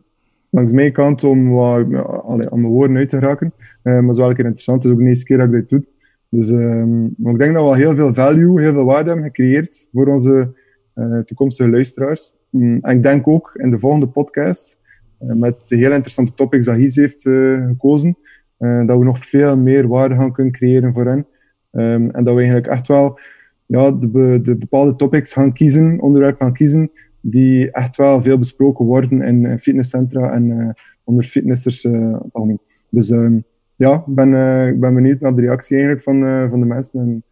[0.50, 1.94] langs mijn kant, om wat,
[2.24, 3.52] aan mijn woorden uit te raken.
[3.82, 4.82] Eh, maar het is wel interessant.
[4.82, 5.84] Het is ook de eerste keer dat ik dit doe.
[6.28, 9.88] Dus ehm, ik denk dat we al heel veel value, heel veel waarde hebben gecreëerd
[9.92, 10.52] voor onze
[10.94, 12.34] eh, toekomstige luisteraars.
[12.50, 14.80] Mm, en ik denk ook in de volgende podcast,
[15.18, 17.22] eh, met de heel interessante topics dat Gies heeft
[17.68, 18.16] gekozen,
[18.58, 21.26] dat we nog veel meer waarde gaan kunnen creëren voor hen.
[21.70, 23.18] Ehm, en dat we eigenlijk echt wel
[23.66, 28.84] ja, de, de bepaalde topics gaan kiezen, onderwerpen gaan kiezen, die echt wel veel besproken
[28.84, 30.68] worden in, in fitnesscentra en eh,
[31.04, 32.60] onder fitnessers eh, algemeen.
[32.90, 33.38] Dus ehm,
[33.76, 36.66] ja, ik ben, eh, ik ben benieuwd naar de reactie eigenlijk van, eh, van de
[36.66, 37.00] mensen.
[37.00, 37.22] En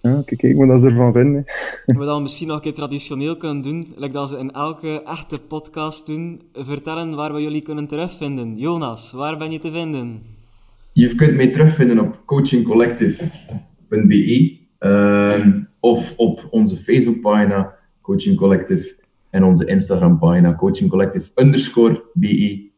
[0.00, 1.44] ja, kijk, kijk wat ze ervan vinden.
[1.86, 1.94] hè.
[1.98, 5.38] We dan misschien nog een keer traditioneel kunnen doen, like dat ze in elke echte
[5.38, 8.58] podcast doen, vertellen waar we jullie kunnen terugvinden.
[8.58, 10.22] Jonas, waar ben je te vinden?
[10.92, 18.99] Je kunt mij terugvinden op coachingcollective.be ehm, of op onze Facebookpagina Coaching Collective
[19.30, 22.70] en onze Instagram-pagina Coaching Collective underscore BE.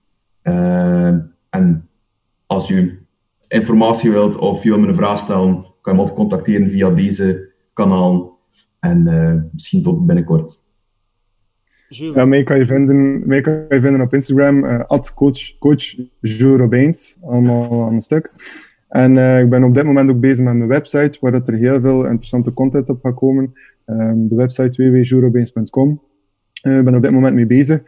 [0.42, 1.20] Ehm,
[1.50, 1.88] en
[2.46, 3.06] als u
[3.48, 6.90] informatie wilt of je wilt me een vraag stellen, kan je me altijd contacteren via
[6.90, 8.38] deze kanaal.
[8.80, 10.64] En eh, misschien tot binnenkort.
[11.88, 15.94] Ja, mij kan je vinden, mij kan je vinden op Instagram, eh at coach, coach
[16.20, 18.30] Jules Robijns, allemaal aan een stuk.
[18.88, 21.54] En eh, ik ben op dit moment ook bezig met mijn website, waar dat er
[21.54, 23.52] heel veel interessante content op gaat komen.
[23.84, 26.00] Ehm, de website www.julesobijns.com.
[26.62, 27.82] Eh, ik ben op dit moment mee bezig.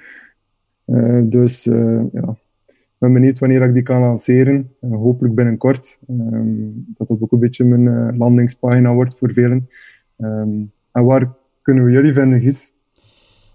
[0.85, 2.37] Eh, dus eh, ja,
[2.67, 4.75] ik ben benieuwd wanneer ik die kan lanceren.
[4.81, 6.01] Hopelijk binnenkort.
[6.09, 9.69] Ehm, dat dat ook een beetje mijn landingspagina wordt voor velen.
[10.17, 12.73] Ehm, en waar kunnen we jullie vinden, Gis?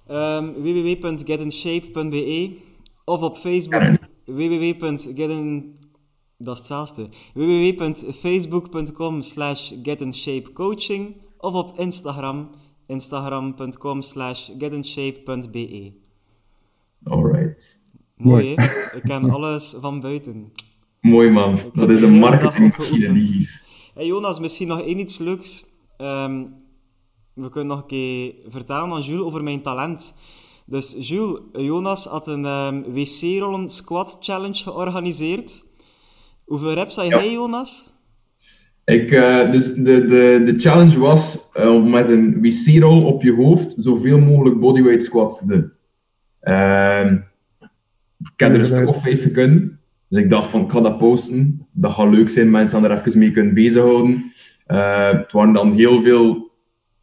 [0.07, 2.57] Ehm, www.getinshape.be
[3.05, 5.77] of op Facebook www.getin...
[6.41, 7.09] Dat is hetzelfde.
[7.33, 12.49] www.facebook.com slash getinshapecoaching of op Instagram
[12.89, 15.93] instagram.com slash getinshape.be
[17.03, 17.89] Alright.
[18.15, 18.63] Mooi, hè?
[18.97, 20.51] Ik ken alles van buiten.
[21.01, 21.57] Mooi man.
[21.73, 23.47] Dat is een marketingmachine.
[23.93, 25.65] Hey Jonas, misschien nog één iets leuks.
[25.97, 26.45] Ehm,
[27.33, 30.15] we kunnen nog een keer vertellen aan Jules over mijn talent.
[30.65, 35.65] Dus Jules, Jonas had een ehm, wc-rollen squat challenge georganiseerd.
[36.45, 37.93] Hoeveel reps had jij, Jonas?
[38.89, 43.33] Ik, eh, dus de, de, de challenge was eh, om met een wc-rol op je
[43.33, 45.71] hoofd zoveel mogelijk bodyweight squats te doen.
[46.39, 47.17] Ehm,
[48.19, 49.79] ik heb er een stuk of vijf kunnen.
[50.07, 51.67] Dus ik dacht van, ik ga dat posten.
[51.71, 54.23] Dat gaat leuk zijn, mensen aan er even mee kunnen bezighouden.
[54.65, 56.51] Eh het waren dan heel veel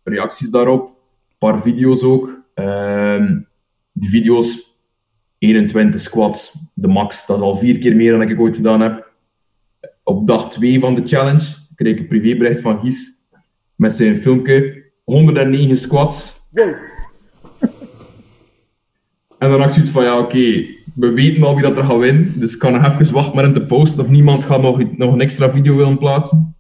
[0.03, 0.87] reacties daarop.
[0.87, 2.43] Een paar video's ook.
[2.55, 3.39] Ehm
[3.93, 4.79] die video's,
[5.39, 7.27] 21 squats, de max.
[7.27, 9.13] Dat is al vier keer meer dan ik ooit gedaan heb.
[10.03, 13.27] Op dag 2 van de challenge kreeg ik een privébericht van Gies
[13.75, 16.49] met zijn filmpje 109 squats.
[19.39, 21.99] En dan had ik zoiets van, ja, oké, we weten al wie dat er gaat
[21.99, 24.97] winnen, dus ik kan nog even wachten met hem te posten of niemand gaat nog,
[24.97, 26.57] nog een extra video willen plaatsen.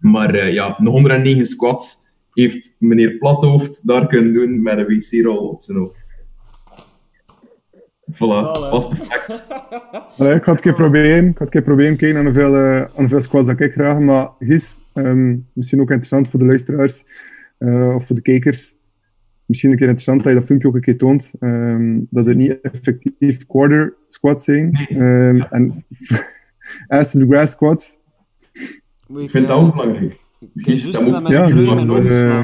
[0.00, 1.96] Maar uh, ja, nog 109 squats
[2.32, 6.14] heeft meneer Plathoofd daar kunnen doen met een wc-rol op zijn hoofd.
[8.16, 9.42] Voilà, was perfect.
[10.18, 11.26] Allee, ik ga het een keer proberen.
[11.26, 13.98] Ik ga het keer proberen kijken aan hoeveel, uh, aan hoeveel squats dat ik graag.
[13.98, 17.04] Maar Gis, um, misschien ook interessant voor de luisteraars
[17.58, 18.74] uh, of voor de kijkers.
[19.46, 21.32] Misschien een keer interessant dat je dat filmpje ook een keer toont.
[21.40, 24.86] Um, dat het niet effectief quarter squats zijn.
[25.02, 25.84] Um, en
[26.88, 28.00] as the grass squats.
[29.16, 30.16] Ik vind dat ook belangrijk.
[30.54, 31.28] Gis, dat moet...
[31.28, 32.42] Ja, dus, uh,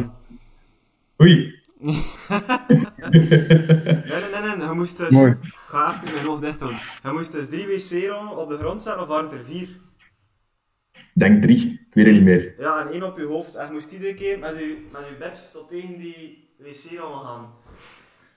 [1.22, 1.54] Oei.
[1.82, 2.02] nee,
[3.10, 4.68] nee, nee, nee.
[4.68, 5.10] Je moest dus...
[5.10, 5.34] Mooi.
[5.72, 6.76] Ik ga even mijn oog dicht doen.
[7.02, 9.68] Je moest dus drie wc-rollen op de grond zetten, of waren het er vier?
[11.14, 11.72] Denk drie.
[11.72, 12.54] Ik weet het niet meer.
[12.58, 13.54] Ja, en één op je hoofd.
[13.54, 17.46] En je moest iedere keer met je, met je beps tot tegen die wc-rollen gaan.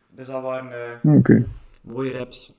[0.10, 1.16] Dus dat waren uh.
[1.16, 1.46] Okay.
[1.82, 2.54] mooie reps.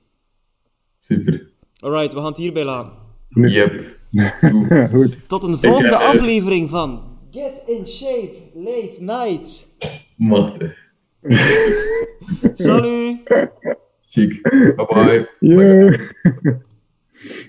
[0.99, 1.49] Super.
[1.79, 2.93] Alright, we gaan het hierbij laten.
[3.29, 3.97] Yep.
[4.93, 5.29] goed.
[5.29, 9.75] Tot een volgende aflevering van Get in Shape Late Night.
[10.15, 10.77] Machtig.
[12.53, 13.49] Salut!
[14.09, 14.41] Schick.
[14.77, 15.27] Bye bye.
[15.41, 15.89] Yeah.
[15.91, 15.97] bye,
[16.43, 16.61] -bye.